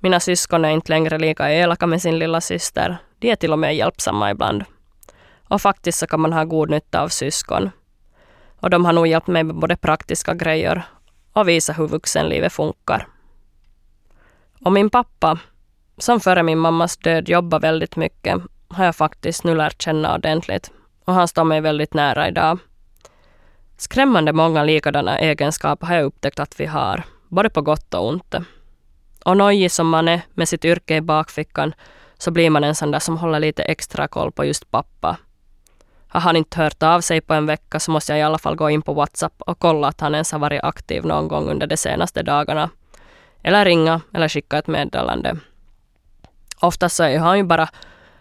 Mina 0.00 0.20
syskon 0.20 0.64
är 0.64 0.70
inte 0.70 0.92
längre 0.92 1.18
lika 1.18 1.50
elaka 1.50 1.86
med 1.86 2.02
sin 2.02 2.18
lilla 2.18 2.40
syster. 2.40 2.96
De 3.18 3.30
är 3.30 3.36
till 3.36 3.52
och 3.52 3.58
med 3.58 3.76
hjälpsamma 3.76 4.30
ibland. 4.30 4.64
Och 5.48 5.62
faktiskt 5.62 5.98
så 5.98 6.06
kan 6.06 6.20
man 6.20 6.32
ha 6.32 6.44
god 6.44 6.70
nytta 6.70 7.02
av 7.02 7.08
syskon. 7.08 7.70
Och 8.62 8.70
de 8.70 8.84
har 8.84 8.92
nog 8.92 9.06
hjälpt 9.06 9.26
mig 9.26 9.44
med 9.44 9.56
både 9.56 9.76
praktiska 9.76 10.34
grejer 10.34 10.82
och 11.32 11.48
visa 11.48 11.72
hur 11.72 11.88
vuxenlivet 11.88 12.52
funkar. 12.52 13.08
Och 14.64 14.72
min 14.72 14.90
pappa, 14.90 15.38
som 15.98 16.20
före 16.20 16.42
min 16.42 16.58
mammas 16.58 16.96
död 16.96 17.28
jobbar 17.28 17.60
väldigt 17.60 17.96
mycket, 17.96 18.42
har 18.68 18.84
jag 18.84 18.96
faktiskt 18.96 19.44
nu 19.44 19.54
lärt 19.54 19.82
känna 19.82 20.14
ordentligt. 20.14 20.70
Och 21.04 21.14
han 21.14 21.28
står 21.28 21.44
mig 21.44 21.60
väldigt 21.60 21.94
nära 21.94 22.28
idag. 22.28 22.58
Skrämmande 23.76 24.32
många 24.32 24.64
likadana 24.64 25.18
egenskaper 25.18 25.86
har 25.86 25.94
jag 25.94 26.04
upptäckt 26.04 26.40
att 26.40 26.60
vi 26.60 26.66
har, 26.66 27.02
både 27.28 27.50
på 27.50 27.62
gott 27.62 27.94
och 27.94 28.08
ont. 28.08 28.34
Och 29.24 29.36
nojig 29.36 29.70
som 29.70 29.88
man 29.88 30.08
är 30.08 30.20
med 30.34 30.48
sitt 30.48 30.64
yrke 30.64 30.96
i 30.96 31.00
bakfickan 31.00 31.74
så 32.18 32.30
blir 32.30 32.50
man 32.50 32.64
en 32.64 32.74
sån 32.74 32.90
där 32.90 32.98
som 32.98 33.16
håller 33.16 33.40
lite 33.40 33.62
extra 33.62 34.08
koll 34.08 34.32
på 34.32 34.44
just 34.44 34.70
pappa. 34.70 35.16
Har 36.12 36.20
han 36.20 36.36
inte 36.36 36.58
hört 36.62 36.82
av 36.82 37.00
sig 37.00 37.20
på 37.20 37.34
en 37.34 37.46
vecka 37.46 37.80
så 37.80 37.90
måste 37.90 38.12
jag 38.12 38.18
i 38.18 38.22
alla 38.22 38.38
fall 38.38 38.56
gå 38.56 38.70
in 38.70 38.82
på 38.82 38.92
WhatsApp 38.92 39.32
och 39.38 39.58
kolla 39.58 39.88
att 39.88 40.00
han 40.00 40.14
ens 40.14 40.32
har 40.32 40.38
varit 40.38 40.64
aktiv 40.64 41.06
någon 41.06 41.28
gång 41.28 41.48
under 41.48 41.66
de 41.66 41.76
senaste 41.76 42.22
dagarna. 42.22 42.70
Eller 43.42 43.64
ringa 43.64 44.00
eller 44.14 44.28
skicka 44.28 44.58
ett 44.58 44.66
meddelande. 44.66 45.36
Oftast 46.60 46.96
så 46.96 47.04
är 47.04 47.18
han 47.18 47.38
ju 47.38 47.44
bara 47.44 47.68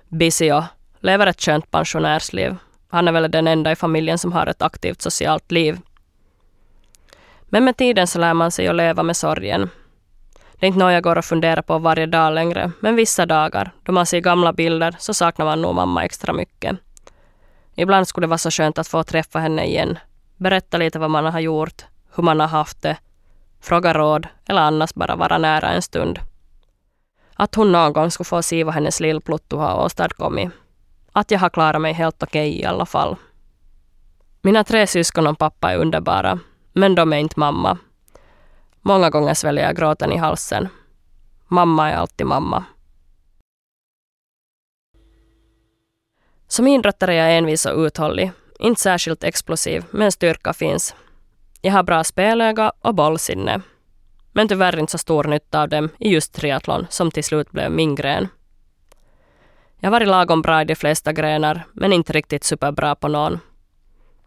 busy 0.08 0.52
och 0.52 0.64
lever 1.00 1.28
ett 1.28 1.42
skönt 1.42 1.72
pensionärsliv. 1.72 2.56
Han 2.90 3.08
är 3.08 3.12
väl 3.12 3.32
den 3.32 3.48
enda 3.48 3.72
i 3.72 3.76
familjen 3.76 4.18
som 4.18 4.32
har 4.32 4.48
ett 4.48 4.62
aktivt 4.62 5.02
socialt 5.02 5.52
liv. 5.52 5.80
Men 7.44 7.66
med 7.66 7.78
tiden 7.78 8.08
så 8.08 8.20
lär 8.20 8.34
man 8.34 8.52
sig 8.52 8.68
att 8.68 8.76
leva 8.76 9.04
med 9.04 9.18
sorgen. 9.18 9.70
Det 10.54 10.66
är 10.66 10.68
inte 10.68 10.80
något 10.80 10.94
jag 10.94 11.04
går 11.04 11.18
och 11.18 11.26
funderar 11.26 11.62
på 11.62 11.78
varje 11.78 12.06
dag 12.06 12.34
längre, 12.34 12.72
men 12.80 12.96
vissa 12.96 13.26
dagar, 13.26 13.72
då 13.84 13.92
man 13.92 14.06
ser 14.06 14.20
gamla 14.20 14.54
bilder, 14.54 14.96
så 15.00 15.14
saknar 15.14 15.46
man 15.46 15.62
nog 15.62 15.76
mamma 15.76 16.06
extra 16.06 16.34
mycket. 16.34 16.78
Ibland 17.76 18.08
skulle 18.08 18.26
det 18.26 18.30
vara 18.30 18.38
så 18.38 18.52
skönt 18.52 18.78
att 18.78 18.88
få 18.88 19.04
träffa 19.04 19.40
henne 19.40 19.66
igen, 19.66 20.00
berätta 20.38 20.78
lite 20.78 21.00
vad 21.00 21.10
man 21.10 21.26
har 21.26 21.40
gjort, 21.40 21.86
hur 22.16 22.24
man 22.24 22.40
har 22.40 22.48
haft 22.48 22.82
det, 22.82 22.98
fråga 23.62 23.94
råd 23.94 24.28
eller 24.48 24.62
annars 24.62 24.94
bara 24.94 25.16
vara 25.16 25.38
nära 25.38 25.70
en 25.70 25.82
stund. 25.82 26.20
Att 27.36 27.56
hon 27.56 27.72
någon 27.72 27.94
gång 27.94 28.12
skulle 28.12 28.26
få 28.26 28.44
se 28.44 28.64
vad 28.64 28.74
hennes 28.74 29.00
lillpluttu 29.00 29.56
har 29.56 29.86
åstadkommit. 29.86 30.52
Att 31.12 31.32
jag 31.32 31.40
har 31.40 31.50
klarat 31.50 31.82
mig 31.82 31.94
helt 31.94 32.24
okej 32.24 32.50
okay 32.50 32.62
i 32.62 32.66
alla 32.66 32.86
fall. 32.86 33.16
Mina 34.42 34.64
tre 34.64 34.88
syskon 34.88 35.28
och 35.28 35.38
pappa 35.38 35.72
är 35.72 35.78
underbara, 35.78 36.40
men 36.74 36.96
de 36.96 37.14
är 37.14 37.18
inte 37.18 37.40
mamma. 37.40 37.78
Många 38.82 39.10
gånger 39.10 39.34
sväljer 39.34 39.64
jag 39.64 39.76
gråten 39.76 40.12
i 40.12 40.18
halsen. 40.18 40.68
Mamma 41.48 41.92
är 41.92 41.96
alltid 41.96 42.28
mamma. 42.28 42.64
Som 46.52 46.68
idrottare 46.68 47.14
är 47.16 47.28
jag 47.28 47.38
envis 47.38 47.66
och 47.66 47.78
uthållig. 47.78 48.32
Inte 48.60 48.82
särskilt 48.82 49.24
explosiv, 49.24 49.86
men 49.92 50.12
styrka 50.12 50.54
finns. 50.54 50.96
Jag 51.62 51.72
har 51.72 51.84
bra 51.84 52.04
spelöga 52.04 52.72
och 52.82 52.96
bollsinne. 52.96 53.62
Men 54.32 54.48
tyvärr 54.48 54.80
inte 54.80 54.92
så 54.92 54.98
stor 54.98 55.24
nytta 55.24 55.62
av 55.62 55.70
dem 55.70 55.90
i 56.00 56.10
just 56.10 56.34
triathlon, 56.34 56.88
som 56.90 57.12
till 57.12 57.24
slut 57.24 57.52
blev 57.52 57.72
min 57.72 57.96
gren. 57.96 58.28
Jag 59.80 59.88
har 59.88 59.92
varit 59.92 60.08
lagom 60.08 60.42
bra 60.42 60.62
i 60.62 60.66
de 60.66 60.76
flesta 60.76 61.14
grenar, 61.14 61.64
men 61.74 61.94
inte 61.94 62.14
riktigt 62.14 62.44
superbra 62.44 62.96
på 62.96 63.08
någon. 63.08 63.40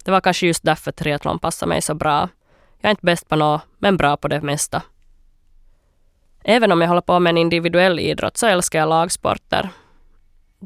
Det 0.04 0.10
var 0.10 0.20
kanske 0.20 0.46
just 0.46 0.64
därför 0.64 0.92
triathlon 0.92 1.38
passade 1.38 1.68
mig 1.68 1.82
så 1.82 1.94
bra. 1.94 2.28
Jag 2.80 2.88
är 2.88 2.90
inte 2.90 3.06
bäst 3.06 3.28
på 3.28 3.36
något, 3.36 3.62
men 3.78 3.96
bra 3.96 4.16
på 4.16 4.28
det 4.28 4.40
mesta. 4.40 4.82
Även 6.44 6.72
om 6.72 6.80
jag 6.80 6.88
håller 6.88 7.00
på 7.00 7.18
med 7.20 7.30
en 7.30 7.38
individuell 7.38 8.00
idrott 8.00 8.36
så 8.36 8.46
älskar 8.46 8.78
jag 8.78 8.88
lagsporter. 8.88 9.70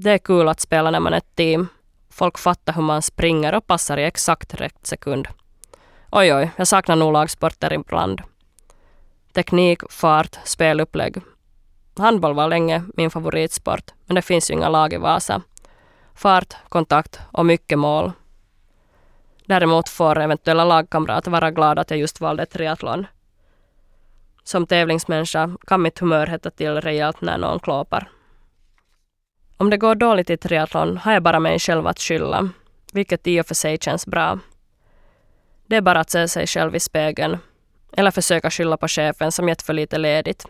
Det 0.01 0.11
är 0.11 0.19
kul 0.19 0.49
att 0.49 0.61
spela 0.61 0.91
när 0.91 1.01
man 1.01 1.13
är 1.13 1.17
ett 1.19 1.37
team. 1.37 1.69
Folk 2.11 2.39
fattar 2.39 2.73
hur 2.73 2.83
man 2.83 3.03
springer 3.03 3.55
och 3.55 3.67
passar 3.67 3.97
i 3.97 4.05
exakt 4.05 4.55
rätt 4.55 4.87
sekund. 4.87 5.29
Oj, 6.11 6.35
oj, 6.35 6.51
jag 6.57 6.69
saknar 6.69 6.97
nog 6.97 7.13
lagsporter 7.13 7.73
ibland. 7.73 8.23
Teknik, 9.33 9.83
fart, 9.91 10.39
spelupplägg. 10.45 11.23
Handboll 11.97 12.35
var 12.35 12.49
länge 12.49 12.85
min 12.97 13.11
favoritsport, 13.11 13.95
men 14.07 14.15
det 14.15 14.23
finns 14.23 14.51
ju 14.51 14.55
inga 14.55 14.69
lag 14.69 14.93
i 14.93 14.97
Vasa. 14.97 15.43
Fart, 16.15 16.55
kontakt 16.69 17.21
och 17.33 17.47
mycket 17.47 17.79
mål. 17.79 18.13
Däremot 19.47 19.89
får 19.89 20.19
eventuella 20.19 20.65
lagkamrater 20.65 21.31
vara 21.31 21.51
glada 21.51 21.81
att 21.81 21.91
jag 21.91 22.01
just 22.01 22.21
valde 22.21 22.47
triathlon. 22.47 23.07
Som 24.45 24.67
tävlingsmänniska 24.67 25.57
kan 25.67 25.83
mitt 25.83 25.99
humör 25.99 26.27
hetta 26.27 26.51
till 26.51 26.81
rejält 26.81 27.21
när 27.21 27.39
någon 27.39 27.59
klåpar. 27.59 28.09
Om 29.61 29.71
det 29.71 29.77
går 29.77 29.95
dåligt 29.95 30.31
i 30.31 30.37
triathlon 30.37 30.97
har 30.97 31.13
jag 31.13 31.23
bara 31.23 31.41
mig 31.41 31.59
själv 31.59 31.87
att 31.87 32.01
skylla, 32.01 32.49
vilket 32.93 33.27
i 33.27 33.41
och 33.41 33.47
för 33.47 33.55
sig 33.55 33.79
känns 33.81 34.07
bra. 34.07 34.39
Det 35.67 35.77
är 35.77 35.81
bara 35.81 36.01
att 36.01 36.11
se 36.11 36.29
sig 36.29 36.47
själv 36.47 36.77
i 36.77 36.81
spegeln, 36.81 37.39
eller 37.93 38.11
försöka 38.11 38.51
skylla 38.51 38.77
på 38.77 38.89
chefen 38.89 39.33
som 39.33 39.49
gett 39.49 39.63
för 39.63 39.73
lite 39.73 39.99
ledigt. 39.99 40.47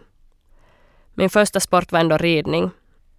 Min 1.14 1.31
första 1.31 1.61
sport 1.61 1.92
var 1.92 2.01
ändå 2.01 2.16
ridning. 2.16 2.71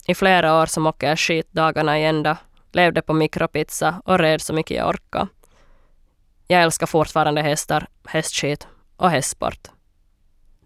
I 0.08 0.15
flera 0.15 0.62
år 0.62 0.65
som 0.65 0.88
åkte 0.88 1.06
jag 1.06 1.19
skit 1.19 1.47
dagarna 1.52 1.99
i 1.99 2.06
ända, 2.06 2.38
levde 2.71 3.02
på 3.02 3.13
mikropizza 3.13 4.02
och 4.06 4.19
red 4.19 4.41
så 4.41 4.54
mycket 4.54 4.78
jag 4.78 4.89
orkade. 4.89 5.28
Jag 6.47 6.62
älskar 6.62 6.88
fortfarande 6.88 7.41
hästar, 7.41 7.88
hästskit 8.08 8.67
och 8.97 9.10
hästsport. 9.10 9.78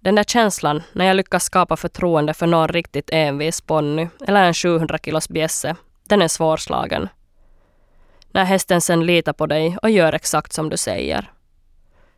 Den 0.03 0.15
där 0.15 0.23
känslan 0.23 0.83
när 0.93 1.05
jag 1.05 1.15
lyckas 1.15 1.43
skapa 1.43 1.77
förtroende 1.77 2.33
för 2.33 2.47
någon 2.47 2.67
riktigt 2.67 3.09
envis 3.13 3.61
ponny 3.61 4.07
eller 4.27 4.43
en 4.43 4.53
700 4.53 4.97
kilos 4.97 5.29
bjässe, 5.29 5.75
den 6.03 6.21
är 6.21 6.27
svårslagen. 6.27 7.09
När 8.31 8.43
hästen 8.43 8.81
sen 8.81 9.05
litar 9.05 9.33
på 9.33 9.45
dig 9.45 9.77
och 9.81 9.89
gör 9.89 10.13
exakt 10.13 10.53
som 10.53 10.69
du 10.69 10.77
säger. 10.77 11.31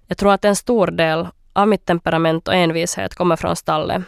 Jag 0.07 0.17
tror 0.17 0.33
att 0.33 0.45
en 0.45 0.55
stor 0.55 0.87
del 0.87 1.27
av 1.53 1.67
mitt 1.67 1.85
temperament 1.85 2.47
och 2.47 2.55
envishet 2.55 3.15
kommer 3.15 3.35
från 3.35 3.55
stallet. 3.55 4.03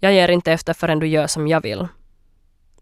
Jag 0.00 0.12
ger 0.12 0.28
inte 0.28 0.52
efter 0.52 0.74
förrän 0.74 0.98
du 0.98 1.06
gör 1.06 1.26
som 1.26 1.48
jag 1.48 1.60
vill. 1.60 1.88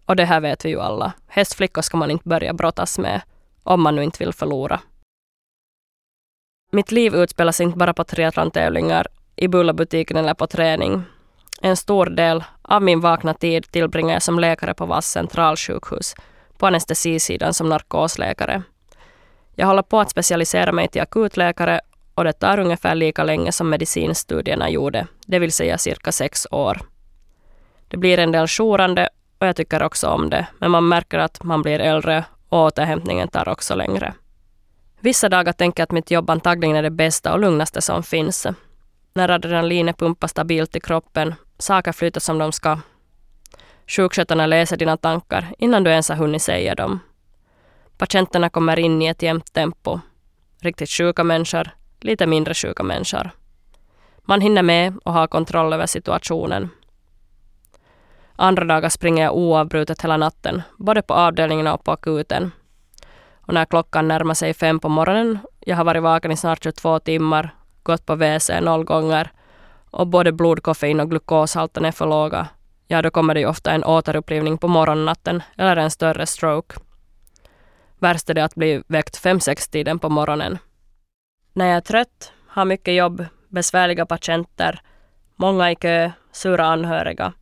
Och 0.04 0.16
det 0.16 0.24
här 0.24 0.40
vet 0.40 0.64
vi 0.64 0.68
ju 0.68 0.80
alla. 0.80 1.12
Hästflickor 1.26 1.82
ska 1.82 1.96
man 1.96 2.10
inte 2.10 2.28
börja 2.28 2.52
brottas 2.52 2.98
med 2.98 3.20
om 3.62 3.82
man 3.82 3.96
nu 3.96 4.04
inte 4.04 4.24
vill 4.24 4.32
förlora. 4.32 4.80
Mitt 6.72 6.92
liv 6.92 7.14
utspelas 7.14 7.60
inte 7.60 7.78
bara 7.78 7.94
på 7.94 8.04
triathlon-tävlingar, 8.04 9.06
i 9.36 9.48
bullabutiken 9.48 10.16
eller 10.16 10.34
på 10.34 10.46
träning. 10.46 11.02
En 11.62 11.76
stor 11.76 12.06
del 12.06 12.44
av 12.62 12.82
min 12.82 13.00
vakna 13.00 13.34
tid 13.34 13.70
tillbringar 13.70 14.12
jag 14.12 14.22
som 14.22 14.38
läkare 14.38 14.74
på 14.74 14.86
Vass 14.86 15.10
centralsjukhus, 15.10 16.14
på 16.58 16.66
anestesisidan 16.66 17.54
som 17.54 17.68
narkosläkare. 17.68 18.62
Jag 19.54 19.66
håller 19.66 19.82
på 19.82 20.00
att 20.00 20.10
specialisera 20.10 20.72
mig 20.72 20.88
till 20.88 21.02
akutläkare 21.02 21.80
och 22.14 22.24
det 22.24 22.32
tar 22.32 22.58
ungefär 22.58 22.94
lika 22.94 23.24
länge 23.24 23.52
som 23.52 23.70
medicinstudierna 23.70 24.70
gjorde, 24.70 25.06
det 25.26 25.38
vill 25.38 25.52
säga 25.52 25.78
cirka 25.78 26.12
sex 26.12 26.46
år. 26.50 26.80
Det 27.88 27.96
blir 27.96 28.18
en 28.18 28.32
del 28.32 28.46
jourande 28.48 29.08
och 29.38 29.46
jag 29.46 29.56
tycker 29.56 29.82
också 29.82 30.08
om 30.08 30.30
det, 30.30 30.46
men 30.58 30.70
man 30.70 30.88
märker 30.88 31.18
att 31.18 31.42
man 31.42 31.62
blir 31.62 31.80
äldre 31.80 32.24
och 32.48 32.58
återhämtningen 32.58 33.28
tar 33.28 33.48
också 33.48 33.74
längre. 33.74 34.14
Vissa 35.00 35.28
dagar 35.28 35.52
tänker 35.52 35.80
jag 35.80 35.84
att 35.84 35.92
mitt 35.92 36.10
jobb 36.10 36.30
antagligen 36.30 36.76
är 36.76 36.82
det 36.82 36.90
bästa 36.90 37.32
och 37.32 37.40
lugnaste 37.40 37.82
som 37.82 38.02
finns. 38.02 38.46
När 39.16 39.28
adrenalinet 39.28 39.98
pumpar 39.98 40.28
stabilt 40.28 40.76
i 40.76 40.80
kroppen, 40.80 41.34
saker 41.58 41.92
flyter 41.92 42.20
som 42.20 42.38
de 42.38 42.52
ska. 42.52 42.78
Sjukskötarna 43.86 44.46
läser 44.46 44.76
dina 44.76 44.96
tankar 44.96 45.54
innan 45.58 45.84
du 45.84 45.90
ens 45.90 46.08
har 46.08 46.16
hunnit 46.16 46.42
säga 46.42 46.74
dem. 46.74 47.00
Patienterna 47.98 48.48
kommer 48.48 48.78
in 48.78 49.02
i 49.02 49.06
ett 49.06 49.22
jämnt 49.22 49.52
tempo. 49.52 50.00
Riktigt 50.60 50.90
sjuka 50.90 51.24
människor, 51.24 51.70
lite 52.00 52.26
mindre 52.26 52.54
sjuka 52.54 52.82
människor. 52.82 53.30
Man 54.18 54.40
hinner 54.40 54.62
med 54.62 54.98
och 55.04 55.12
har 55.12 55.26
kontroll 55.26 55.72
över 55.72 55.86
situationen. 55.86 56.68
Andra 58.36 58.64
dagar 58.64 58.88
springer 58.88 59.24
jag 59.24 59.36
oavbrutet 59.36 60.02
hela 60.02 60.16
natten, 60.16 60.62
både 60.76 61.02
på 61.02 61.14
avdelningen 61.14 61.66
och 61.66 61.84
på 61.84 61.92
akuten. 61.92 62.50
Och 63.40 63.54
när 63.54 63.64
klockan 63.64 64.08
närmar 64.08 64.34
sig 64.34 64.54
fem 64.54 64.80
på 64.80 64.88
morgonen, 64.88 65.38
jag 65.60 65.76
har 65.76 65.84
varit 65.84 66.02
vaken 66.02 66.32
i 66.32 66.36
snart 66.36 66.64
22 66.64 66.98
timmar, 66.98 67.54
gått 67.86 68.06
på 68.06 68.14
WC 68.14 68.50
noll 68.60 68.84
gånger 68.84 69.30
och 69.90 70.06
både 70.06 70.32
blodkoffein 70.32 71.00
och 71.00 71.10
glukoshalten 71.10 71.84
är 71.84 71.92
för 71.92 72.06
låga, 72.06 72.48
ja 72.86 73.02
då 73.02 73.10
kommer 73.10 73.34
det 73.34 73.40
ju 73.40 73.46
ofta 73.46 73.70
en 73.70 73.84
återupplivning 73.84 74.58
på 74.58 74.68
morgonnatten 74.68 75.42
eller 75.56 75.76
en 75.76 75.90
större 75.90 76.26
stroke. 76.26 76.76
Värst 77.98 78.30
är 78.30 78.34
det 78.34 78.44
att 78.44 78.54
bli 78.54 78.82
väckt 78.86 79.16
fem 79.16 79.40
sex 79.40 79.68
tiden 79.68 79.98
på 79.98 80.08
morgonen. 80.08 80.58
När 81.52 81.66
jag 81.66 81.76
är 81.76 81.80
trött, 81.80 82.32
har 82.48 82.64
mycket 82.64 82.94
jobb, 82.94 83.24
besvärliga 83.48 84.06
patienter, 84.06 84.80
många 85.36 85.70
i 85.70 85.74
kö, 85.74 86.10
sura 86.32 86.66
anhöriga, 86.66 87.32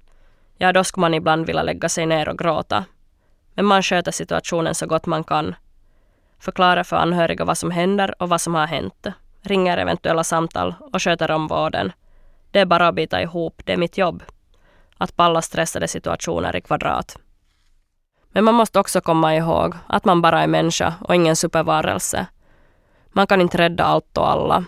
ja 0.58 0.72
då 0.72 0.84
skulle 0.84 1.00
man 1.00 1.14
ibland 1.14 1.46
vilja 1.46 1.62
lägga 1.62 1.88
sig 1.88 2.06
ner 2.06 2.28
och 2.28 2.38
gråta. 2.38 2.84
Men 3.54 3.64
man 3.64 3.82
sköter 3.82 4.12
situationen 4.12 4.74
så 4.74 4.86
gott 4.86 5.06
man 5.06 5.24
kan 5.24 5.54
Förklara 6.38 6.84
för 6.84 6.96
anhöriga 6.96 7.44
vad 7.44 7.58
som 7.58 7.70
händer 7.70 8.22
och 8.22 8.28
vad 8.28 8.40
som 8.40 8.54
har 8.54 8.66
hänt, 8.66 9.06
ringer 9.44 9.78
eventuella 9.78 10.24
samtal 10.24 10.74
och 10.92 11.02
sköter 11.02 11.30
om 11.30 11.46
vården. 11.46 11.92
Det 12.50 12.60
är 12.60 12.66
bara 12.66 12.88
att 12.88 12.94
bita 12.94 13.22
ihop, 13.22 13.62
det 13.64 13.72
är 13.72 13.76
mitt 13.76 13.98
jobb. 13.98 14.22
Att 14.98 15.16
palla 15.16 15.42
stressade 15.42 15.88
situationer 15.88 16.56
i 16.56 16.60
kvadrat. 16.60 17.18
Men 18.28 18.44
man 18.44 18.54
måste 18.54 18.80
också 18.80 19.00
komma 19.00 19.36
ihåg 19.36 19.74
att 19.86 20.04
man 20.04 20.22
bara 20.22 20.42
är 20.42 20.46
människa 20.46 20.94
och 21.00 21.14
ingen 21.14 21.36
supervarelse. 21.36 22.26
Man 23.12 23.26
kan 23.26 23.40
inte 23.40 23.58
rädda 23.58 23.84
allt 23.84 24.18
och 24.18 24.30
alla. 24.30 24.64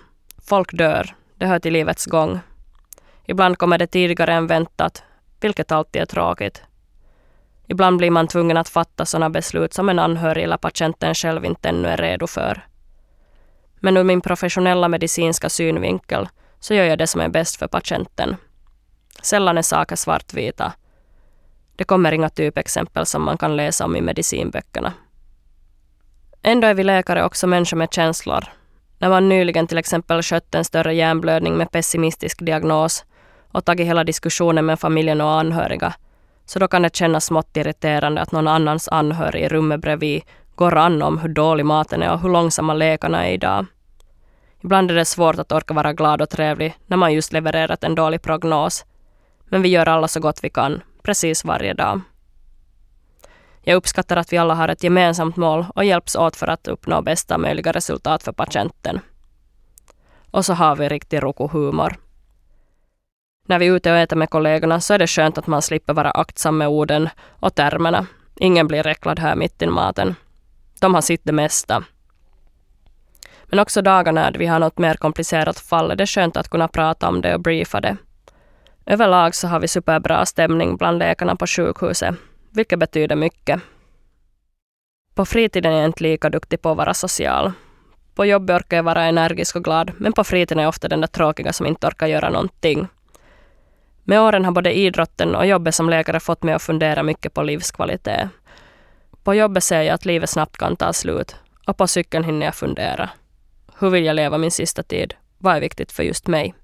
Folk 0.49 0.73
dör, 0.73 1.15
det 1.35 1.47
hör 1.47 1.59
till 1.59 1.73
livets 1.73 2.07
gång. 2.07 2.41
Ibland 3.25 3.59
kommer 3.59 3.79
det 3.79 3.87
tidigare 3.87 4.33
än 4.33 4.47
väntat, 4.47 5.03
vilket 5.41 5.73
alltid 5.73 6.03
är 6.03 6.07
tråkigt. 6.07 6.62
Ibland 7.69 7.99
blir 7.99 8.11
man 8.11 8.29
tvungen 8.29 8.57
att 8.57 8.69
fatta 8.69 9.05
sådana 9.05 9.31
beslut 9.31 9.75
som 9.75 9.89
en 9.89 9.99
anhörig 9.99 10.45
eller 10.45 10.57
patienten 10.57 11.15
själv 11.15 11.45
inte 11.45 11.69
ännu 11.69 11.89
är 11.89 11.97
redo 11.97 12.27
för. 12.27 12.67
Men 13.81 13.97
ur 13.97 14.05
min 14.05 14.21
professionella 14.21 14.89
medicinska 14.89 15.49
synvinkel 15.49 16.29
så 16.61 16.75
gör 16.75 16.85
jag 16.85 16.99
det 16.99 17.07
som 17.07 17.21
är 17.21 17.29
bäst 17.29 17.57
för 17.57 17.67
patienten. 17.67 18.37
Sällan 19.23 19.59
är 19.59 19.62
saker 19.62 19.97
svartvita. 19.97 20.73
Det 21.77 21.85
kommer 21.85 22.12
inga 22.12 22.29
typexempel 22.29 23.07
som 23.07 23.23
man 23.23 23.39
kan 23.39 23.57
läsa 23.57 23.85
om 23.85 23.97
i 23.97 24.01
medicinböckerna. 24.01 24.93
Ändå 26.43 26.67
är 26.67 26.75
vi 26.75 26.85
läkare 26.85 27.25
också 27.25 27.47
människor 27.47 27.77
med 27.77 27.93
känslor. 27.93 28.45
När 28.99 29.09
man 29.09 29.29
nyligen 29.29 29.67
till 29.67 29.79
exempel 29.79 30.23
skött 30.23 30.55
en 30.55 30.65
större 30.65 30.95
hjärnblödning 30.95 31.57
med 31.57 31.71
pessimistisk 31.71 32.45
diagnos 32.45 33.05
och 33.53 33.65
tagit 33.65 33.87
hela 33.87 34.05
diskussionen 34.05 34.67
med 34.67 34.81
familjen 34.81 35.21
och 35.21 35.31
anhöriga, 35.31 35.95
så 36.45 36.59
då 36.59 36.69
kan 36.69 36.83
det 36.83 36.97
kännas 36.97 37.25
smått 37.25 37.57
irriterande 37.57 38.21
att 38.21 38.33
någon 38.33 38.49
annans 38.49 38.89
anhörig 38.89 39.43
i 39.43 39.49
rummet 39.49 39.81
bredvid 39.81 40.23
går 40.57 40.77
an 40.77 41.03
om 41.03 41.19
hur 41.19 41.29
dålig 41.29 41.66
maten 41.66 42.03
är 42.03 42.12
och 42.12 42.21
hur 42.21 42.29
långsamma 42.29 42.75
lekarna 42.75 43.27
är 43.27 43.33
idag. 43.33 43.66
Ibland 44.61 44.90
är 44.90 44.95
det 44.95 45.05
svårt 45.05 45.38
att 45.38 45.53
orka 45.53 45.75
vara 45.75 45.92
glad 45.92 46.23
och 46.23 46.31
trevlig 46.31 46.75
när 46.87 46.97
man 46.97 47.14
just 47.14 47.33
levererat 47.33 47.85
en 47.85 47.95
dålig 47.95 48.23
prognos. 48.23 48.85
Men 49.45 49.62
vi 49.62 49.69
gör 49.69 49.88
alla 49.88 50.09
så 50.09 50.21
gott 50.21 50.45
vi 50.45 50.51
kan, 50.51 50.83
precis 51.03 51.45
varje 51.45 51.75
dag. 51.75 52.01
Jag 53.62 53.77
uppskattar 53.77 54.16
att 54.16 54.33
vi 54.33 54.38
alla 54.38 54.55
har 54.55 54.69
ett 54.69 54.83
gemensamt 54.83 55.37
mål 55.37 55.66
och 55.75 55.85
hjälps 55.85 56.16
åt 56.16 56.37
för 56.37 56.47
att 56.47 56.69
uppnå 56.69 57.03
bästa 57.03 57.38
möjliga 57.38 57.73
resultat 57.73 58.23
för 58.23 58.33
patienten. 58.33 59.01
Och 60.31 60.45
så 60.45 60.53
har 60.55 60.77
vi 60.77 60.88
riktig 60.88 61.23
rokohumor. 61.23 61.97
När 63.49 63.59
vi 63.59 63.66
är 63.66 63.73
ute 63.73 63.92
och 63.92 63.99
äter 63.99 64.16
med 64.16 64.31
kollegorna 64.31 64.81
så 64.81 64.95
är 64.95 64.99
det 64.99 65.07
skönt 65.07 65.38
att 65.38 65.47
man 65.47 65.62
slipper 65.62 65.95
vara 65.95 66.11
aktsam 66.11 66.59
med 66.59 66.69
orden 66.69 67.09
och 67.31 67.55
termerna. 67.55 68.07
Ingen 68.37 68.66
blir 68.66 68.83
räcklad 68.83 69.19
här 69.19 69.37
mitt 69.37 69.62
i 69.62 69.66
maten. 69.66 70.14
De 70.81 70.95
har 70.95 71.01
sett 71.01 71.21
det 71.25 71.33
mesta. 71.33 71.85
Men 73.45 73.59
också 73.59 73.83
dagar 73.83 74.12
när 74.12 74.33
vi 74.33 74.47
har 74.47 74.59
något 74.59 74.79
mer 74.79 74.95
komplicerat 74.95 75.59
fall 75.59 75.91
är 75.91 75.97
det 75.97 76.07
skönt 76.07 76.37
att 76.37 76.49
kunna 76.49 76.69
prata 76.69 77.09
om 77.09 77.21
det 77.21 77.35
och 77.35 77.41
briefa 77.41 77.81
det. 77.81 77.97
Överlag 78.87 79.35
så 79.35 79.49
har 79.49 79.61
vi 79.61 79.69
superbra 79.69 80.27
stämning 80.27 80.77
bland 80.77 80.99
läkarna 80.99 81.37
på 81.37 81.47
sjukhuset, 81.47 82.15
vilket 82.51 82.79
betyder 82.79 83.17
mycket. 83.17 83.61
På 85.15 85.25
fritiden 85.25 85.73
är 85.73 85.77
jag 85.77 85.87
inte 85.87 86.03
lika 86.03 86.31
duktig 86.31 86.62
på 86.62 86.71
att 86.71 86.77
vara 86.77 86.95
social. 86.95 87.53
På 88.15 88.25
jobbet 88.25 88.57
orkar 88.57 88.77
jag 88.77 88.85
vara 88.85 89.05
energisk 89.05 89.57
och 89.57 89.65
glad, 89.65 89.93
men 89.99 90.12
på 90.12 90.25
fritiden 90.25 90.59
är 90.59 90.62
jag 90.62 90.69
ofta 90.69 90.89
den 90.89 91.01
där 91.01 91.09
tråkiga 91.09 91.53
som 91.53 91.67
inte 91.67 91.87
orkar 91.87 92.07
göra 92.07 92.31
någonting. 92.31 92.89
Med 94.05 94.21
åren 94.21 94.45
har 94.45 94.53
både 94.53 94.79
idrotten 94.79 95.35
och 95.35 95.47
jobbet 95.47 95.75
som 95.75 95.91
läkare 95.91 96.21
fått 96.21 96.43
mig 96.43 96.55
att 96.55 96.62
fundera 96.62 97.03
mycket 97.03 97.35
på 97.35 97.43
livskvalitet. 97.43 98.29
På 99.27 99.35
jobbet 99.35 99.65
ser 99.65 99.83
jag 99.83 99.95
att 99.95 100.05
livet 100.05 100.31
snabbt 100.31 100.57
kan 100.57 100.77
ta 100.77 100.93
slut 100.93 101.37
och 101.67 101.77
på 101.77 101.87
cykeln 101.87 102.25
hinner 102.25 102.47
jag 102.47 102.55
fundera. 102.55 103.11
Hur 103.79 103.91
vill 103.91 104.05
jag 104.05 104.17
leva 104.17 104.39
min 104.39 104.51
sista 104.51 104.83
tid? 104.83 105.15
Vad 105.39 105.57
är 105.57 105.61
viktigt 105.61 105.93
för 105.93 106.03
just 106.03 106.27
mig? 106.27 106.55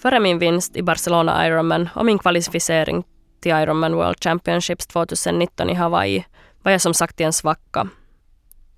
Före 0.00 0.20
min 0.20 0.38
vinst 0.38 0.76
i 0.76 0.82
Barcelona 0.82 1.46
Ironman 1.46 1.88
och 1.94 2.04
min 2.04 2.18
kvalificering 2.18 3.04
till 3.40 3.52
Ironman 3.52 3.94
World 3.94 4.22
Championships 4.22 4.86
2019 4.86 5.70
i 5.70 5.74
Hawaii 5.74 6.24
var 6.62 6.72
jag 6.72 6.80
som 6.80 6.94
sagt 6.94 7.20
i 7.20 7.24
en 7.24 7.32
svacka. 7.32 7.88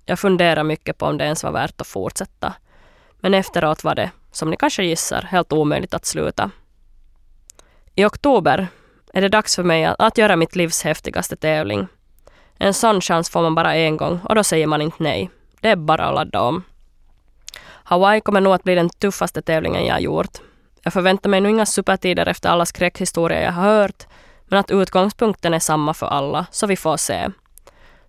Jag 0.05 0.19
funderade 0.19 0.63
mycket 0.63 0.97
på 0.97 1.05
om 1.05 1.17
det 1.17 1.23
ens 1.23 1.43
var 1.43 1.51
värt 1.51 1.81
att 1.81 1.87
fortsätta. 1.87 2.53
Men 3.19 3.33
efteråt 3.33 3.83
var 3.83 3.95
det, 3.95 4.11
som 4.31 4.49
ni 4.49 4.57
kanske 4.57 4.83
gissar, 4.83 5.21
helt 5.21 5.53
omöjligt 5.53 5.93
att 5.93 6.05
sluta. 6.05 6.51
I 7.95 8.05
oktober 8.05 8.67
är 9.13 9.21
det 9.21 9.29
dags 9.29 9.55
för 9.55 9.63
mig 9.63 9.85
att 9.99 10.17
göra 10.17 10.35
mitt 10.35 10.55
livs 10.55 10.83
häftigaste 10.83 11.35
tävling. 11.35 11.87
En 12.63 12.73
sån 12.73 13.01
chans 13.01 13.29
får 13.29 13.41
man 13.41 13.55
bara 13.55 13.75
en 13.75 13.97
gång 13.97 14.19
och 14.23 14.35
då 14.35 14.43
säger 14.43 14.67
man 14.67 14.81
inte 14.81 15.03
nej. 15.03 15.29
Det 15.61 15.69
är 15.69 15.75
bara 15.75 16.05
att 16.05 16.15
ladda 16.15 16.41
om. 16.41 16.63
Hawaii 17.63 18.21
kommer 18.21 18.41
nog 18.41 18.53
att 18.53 18.63
bli 18.63 18.75
den 18.75 18.89
tuffaste 18.89 19.41
tävlingen 19.41 19.85
jag 19.85 20.01
gjort. 20.01 20.37
Jag 20.83 20.93
förväntar 20.93 21.29
mig 21.29 21.41
nog 21.41 21.51
inga 21.51 21.65
supertider 21.65 22.27
efter 22.27 22.49
alla 22.49 22.65
skräckhistorier 22.65 23.41
jag 23.41 23.51
har 23.51 23.63
hört, 23.63 24.07
men 24.45 24.59
att 24.59 24.71
utgångspunkten 24.71 25.53
är 25.53 25.59
samma 25.59 25.93
för 25.93 26.07
alla, 26.07 26.45
så 26.51 26.67
vi 26.67 26.75
får 26.75 26.97
se. 26.97 27.29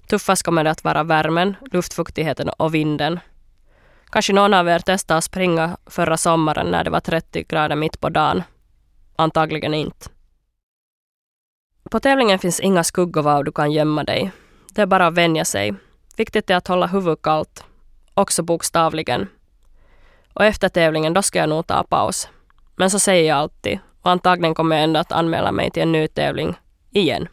Tuffast 0.08 0.42
kommer 0.42 0.64
det 0.64 0.70
att 0.70 0.84
vara 0.84 1.02
värmen, 1.02 1.56
luftfuktigheten 1.72 2.48
och 2.48 2.74
vinden. 2.74 3.20
Kanske 4.10 4.32
någon 4.32 4.54
av 4.54 4.68
er 4.68 4.78
testade 4.78 5.18
att 5.18 5.24
springa 5.24 5.76
förra 5.86 6.16
sommaren 6.16 6.66
när 6.66 6.84
det 6.84 6.90
var 6.90 7.00
30 7.00 7.42
grader 7.42 7.76
mitt 7.76 8.00
på 8.00 8.08
dagen. 8.08 8.42
Antagligen 9.16 9.74
inte. 9.74 10.06
På 11.90 12.00
tävlingen 12.00 12.38
finns 12.38 12.60
inga 12.60 12.84
skuggor 12.84 13.22
var 13.22 13.44
du 13.44 13.52
kan 13.52 13.72
gömma 13.72 14.04
dig. 14.04 14.32
Det 14.74 14.82
är 14.82 14.87
bara 14.87 15.06
att 15.06 15.14
vänja 15.14 15.44
sig. 15.44 15.74
Viktigt 16.16 16.50
är 16.50 16.56
att 16.56 16.68
hålla 16.68 16.87
huvudet 16.87 17.22
kallt. 17.22 17.64
Också 18.14 18.42
bokstavligen. 18.42 19.28
Och 20.32 20.44
efter 20.44 20.68
tävlingen, 20.68 21.14
då 21.14 21.22
ska 21.22 21.38
jag 21.38 21.48
nog 21.48 21.66
ta 21.66 21.82
paus. 21.82 22.28
Men 22.76 22.90
så 22.90 22.98
säger 22.98 23.28
jag 23.28 23.38
alltid. 23.38 23.78
Och 24.02 24.10
antagligen 24.10 24.54
kommer 24.54 24.76
jag 24.76 24.84
ändå 24.84 25.00
att 25.00 25.12
anmäla 25.12 25.52
mig 25.52 25.70
till 25.70 25.82
en 25.82 25.92
ny 25.92 26.08
tävling. 26.08 26.54
Igen. 26.90 27.28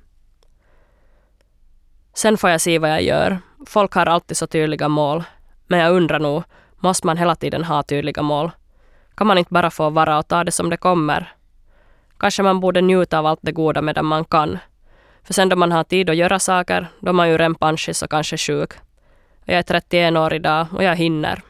Sen 2.13 2.37
får 2.37 2.49
jag 2.49 2.61
se 2.61 2.79
vad 2.79 2.89
jag 2.89 3.03
gör. 3.03 3.39
Folk 3.67 3.93
har 3.93 4.05
alltid 4.05 4.37
så 4.37 4.47
tydliga 4.47 4.87
mål. 4.87 5.23
Men 5.67 5.79
jag 5.79 5.93
undrar 5.95 6.19
nog, 6.19 6.43
måste 6.77 7.07
man 7.07 7.17
hela 7.17 7.35
tiden 7.35 7.63
ha 7.63 7.83
tydliga 7.83 8.21
mål? 8.21 8.51
Kan 9.15 9.27
man 9.27 9.37
inte 9.37 9.53
bara 9.53 9.71
få 9.71 9.89
vara 9.89 10.17
och 10.17 10.27
ta 10.27 10.43
det 10.43 10.51
som 10.51 10.69
det 10.69 10.77
kommer? 10.77 11.33
Kanske 12.17 12.43
man 12.43 12.59
borde 12.59 12.81
njuta 12.81 13.19
av 13.19 13.25
allt 13.25 13.39
det 13.41 13.51
goda 13.51 13.81
medan 13.81 14.05
man 14.05 14.25
kan. 14.25 14.57
För 15.23 15.33
sen 15.33 15.49
då 15.49 15.55
man 15.55 15.71
har 15.71 15.83
tid 15.83 16.09
att 16.09 16.15
göra 16.15 16.39
saker, 16.39 16.87
då 16.99 17.09
är 17.09 17.13
man 17.13 17.29
ju 17.29 17.37
redan 17.37 17.55
panschis 17.55 18.01
och 18.01 18.09
kanske 18.09 18.37
sjuk. 18.37 18.73
Jag 19.45 19.57
är 19.57 19.63
31 19.63 20.17
år 20.17 20.33
idag 20.33 20.67
och 20.73 20.83
jag 20.83 20.95
hinner. 20.95 21.41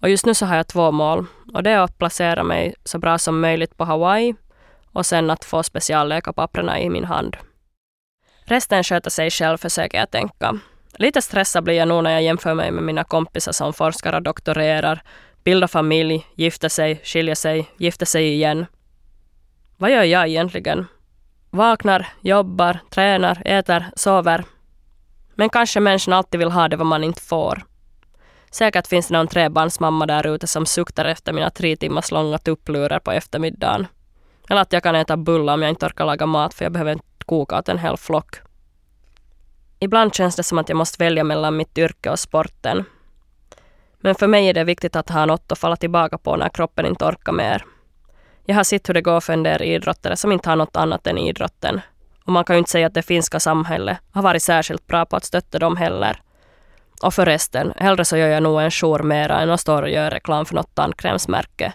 Och 0.00 0.10
just 0.10 0.26
nu 0.26 0.34
så 0.34 0.46
har 0.46 0.56
jag 0.56 0.66
två 0.66 0.92
mål. 0.92 1.26
Och 1.54 1.62
det 1.62 1.70
är 1.70 1.78
att 1.78 1.98
placera 1.98 2.42
mig 2.42 2.74
så 2.84 2.98
bra 2.98 3.18
som 3.18 3.40
möjligt 3.40 3.76
på 3.76 3.84
Hawaii 3.84 4.34
och 4.92 5.06
sen 5.06 5.30
att 5.30 5.44
få 5.44 5.62
specialläkarpapperna 5.62 6.80
i 6.80 6.90
min 6.90 7.04
hand. 7.04 7.36
Resten 8.44 8.84
sköter 8.84 9.10
sig 9.10 9.30
själv 9.30 9.58
försöker 9.58 9.98
jag 9.98 10.10
tänka. 10.10 10.58
Lite 10.98 11.22
stressad 11.22 11.64
blir 11.64 11.74
jag 11.74 11.88
nog 11.88 12.02
när 12.02 12.10
jag 12.10 12.22
jämför 12.22 12.54
mig 12.54 12.70
med 12.70 12.82
mina 12.82 13.04
kompisar 13.04 13.52
som 13.52 13.72
forskar 13.72 14.12
och 14.12 14.22
doktorerar, 14.22 15.02
bildar 15.44 15.68
familj, 15.68 16.26
gifter 16.34 16.68
sig, 16.68 17.00
skiljer 17.04 17.34
sig, 17.34 17.70
gifter 17.76 18.06
sig 18.06 18.32
igen. 18.32 18.66
Vad 19.76 19.90
gör 19.90 20.02
jag 20.02 20.28
egentligen? 20.28 20.86
Vaknar, 21.50 22.06
jobbar, 22.20 22.78
tränar, 22.90 23.42
äter, 23.44 23.84
sover. 23.96 24.44
Men 25.34 25.48
kanske 25.48 25.80
människan 25.80 26.14
alltid 26.14 26.38
vill 26.40 26.50
ha 26.50 26.68
det 26.68 26.76
vad 26.76 26.86
man 26.86 27.04
inte 27.04 27.22
får. 27.22 27.64
Säkert 28.50 28.86
finns 28.86 29.08
det 29.08 29.14
någon 29.14 29.28
trebarnsmamma 29.28 30.06
där 30.06 30.26
ute 30.26 30.46
som 30.46 30.66
suktar 30.66 31.04
efter 31.04 31.32
mina 31.32 31.50
tre 31.50 31.76
timmars 31.76 32.10
långa 32.10 32.38
tupplurar 32.38 32.98
på 32.98 33.12
eftermiddagen. 33.12 33.86
Eller 34.48 34.60
att 34.60 34.72
jag 34.72 34.82
kan 34.82 34.94
äta 34.94 35.16
bullar 35.16 35.54
om 35.54 35.62
jag 35.62 35.68
inte 35.68 35.86
orkar 35.86 36.04
laga 36.04 36.26
mat 36.26 36.54
för 36.54 36.64
jag 36.64 36.72
behöver 36.72 36.92
inte 36.92 37.04
koka 37.26 37.58
åt 37.58 37.68
en 37.68 37.78
hel 37.78 37.96
flock. 37.96 38.36
Ibland 39.78 40.14
känns 40.14 40.36
det 40.36 40.42
som 40.42 40.58
att 40.58 40.68
jag 40.68 40.76
måste 40.76 41.04
välja 41.04 41.24
mellan 41.24 41.56
mitt 41.56 41.78
yrke 41.78 42.10
och 42.10 42.18
sporten. 42.18 42.84
Men 44.00 44.14
för 44.14 44.26
mig 44.26 44.48
är 44.48 44.54
det 44.54 44.64
viktigt 44.64 44.96
att 44.96 45.10
ha 45.10 45.26
något 45.26 45.52
att 45.52 45.58
falla 45.58 45.76
tillbaka 45.76 46.18
på 46.18 46.36
när 46.36 46.48
kroppen 46.48 46.86
inte 46.86 47.04
orkar 47.04 47.32
mer. 47.32 47.64
Jag 48.48 48.56
har 48.56 48.64
sett 48.64 48.88
hur 48.88 48.94
det 48.94 49.00
går 49.00 49.20
för 49.20 49.32
en 49.32 49.42
del 49.42 49.62
idrottare 49.62 50.16
som 50.16 50.32
inte 50.32 50.48
har 50.48 50.56
något 50.56 50.76
annat 50.76 51.06
än 51.06 51.18
idrotten. 51.18 51.80
Och 52.24 52.32
man 52.32 52.44
kan 52.44 52.56
ju 52.56 52.58
inte 52.58 52.70
säga 52.70 52.86
att 52.86 52.94
det 52.94 53.02
finska 53.02 53.40
samhället 53.40 53.98
har 54.10 54.22
varit 54.22 54.42
särskilt 54.42 54.86
bra 54.86 55.04
på 55.04 55.16
att 55.16 55.24
stötta 55.24 55.58
dem 55.58 55.76
heller. 55.76 56.20
Och 57.02 57.14
förresten, 57.14 57.72
hellre 57.76 58.04
så 58.04 58.16
gör 58.16 58.28
jag 58.28 58.42
nog 58.42 58.60
en 58.60 58.70
jour 58.70 59.02
mera 59.02 59.40
än 59.40 59.50
att 59.50 59.60
stå 59.60 59.80
och 59.80 59.90
göra 59.90 60.10
reklam 60.10 60.46
för 60.46 60.54
något 60.54 60.74
tandkrämsmärke. 60.74 61.72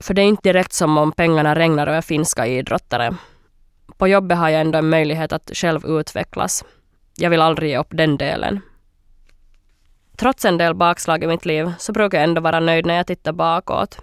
För 0.00 0.14
det 0.14 0.22
är 0.22 0.26
inte 0.26 0.48
direkt 0.48 0.72
som 0.72 0.98
om 0.98 1.12
pengarna 1.12 1.54
regnar 1.54 1.86
över 1.86 2.00
finska 2.00 2.46
idrottare. 2.46 3.14
På 3.98 4.08
jobbet 4.08 4.38
har 4.38 4.48
jag 4.48 4.60
ändå 4.60 4.78
en 4.78 4.88
möjlighet 4.88 5.32
att 5.32 5.50
själv 5.54 5.86
utvecklas. 5.86 6.64
Jag 7.16 7.30
vill 7.30 7.40
aldrig 7.40 7.70
ge 7.70 7.78
upp 7.78 7.90
den 7.90 8.16
delen. 8.16 8.60
Trots 10.16 10.44
en 10.44 10.58
del 10.58 10.74
bakslag 10.74 11.24
i 11.24 11.26
mitt 11.26 11.44
liv 11.44 11.72
så 11.78 11.92
brukar 11.92 12.18
jag 12.18 12.24
ändå 12.24 12.40
vara 12.40 12.60
nöjd 12.60 12.86
när 12.86 12.94
jag 12.94 13.06
tittar 13.06 13.32
bakåt. 13.32 13.98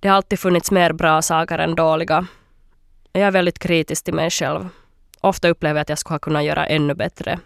Det 0.00 0.08
har 0.08 0.16
alltid 0.16 0.38
funnits 0.38 0.70
mer 0.70 0.92
bra 0.92 1.22
saker 1.22 1.58
än 1.58 1.74
dåliga. 1.74 2.26
Jag 3.12 3.22
är 3.22 3.30
väldigt 3.30 3.58
kritisk 3.58 4.04
till 4.04 4.14
mig 4.14 4.30
själv. 4.30 4.68
Ofta 5.20 5.48
upplever 5.48 5.78
jag 5.78 5.82
att 5.82 5.88
jag 5.88 5.98
skulle 5.98 6.14
ha 6.14 6.18
kunnat 6.18 6.44
göra 6.44 6.66
ännu 6.66 6.94
bättre. 6.94 7.38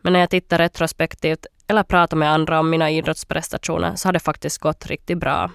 Men 0.00 0.12
när 0.12 0.20
jag 0.20 0.30
tittar 0.30 0.58
retrospektivt 0.58 1.46
eller 1.66 1.82
pratar 1.82 2.16
med 2.16 2.32
andra 2.32 2.60
om 2.60 2.70
mina 2.70 2.90
idrottsprestationer 2.90 3.96
så 3.96 4.08
har 4.08 4.12
det 4.12 4.18
faktiskt 4.18 4.58
gått 4.58 4.86
riktigt 4.86 5.18
bra. 5.18 5.50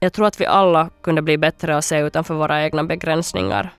Jag 0.00 0.12
tror 0.12 0.26
att 0.26 0.40
vi 0.40 0.46
alla 0.46 0.90
kunde 1.02 1.22
bli 1.22 1.38
bättre 1.38 1.76
och 1.76 1.84
se 1.84 1.98
utanför 1.98 2.34
våra 2.34 2.62
egna 2.62 2.84
begränsningar. 2.84 3.64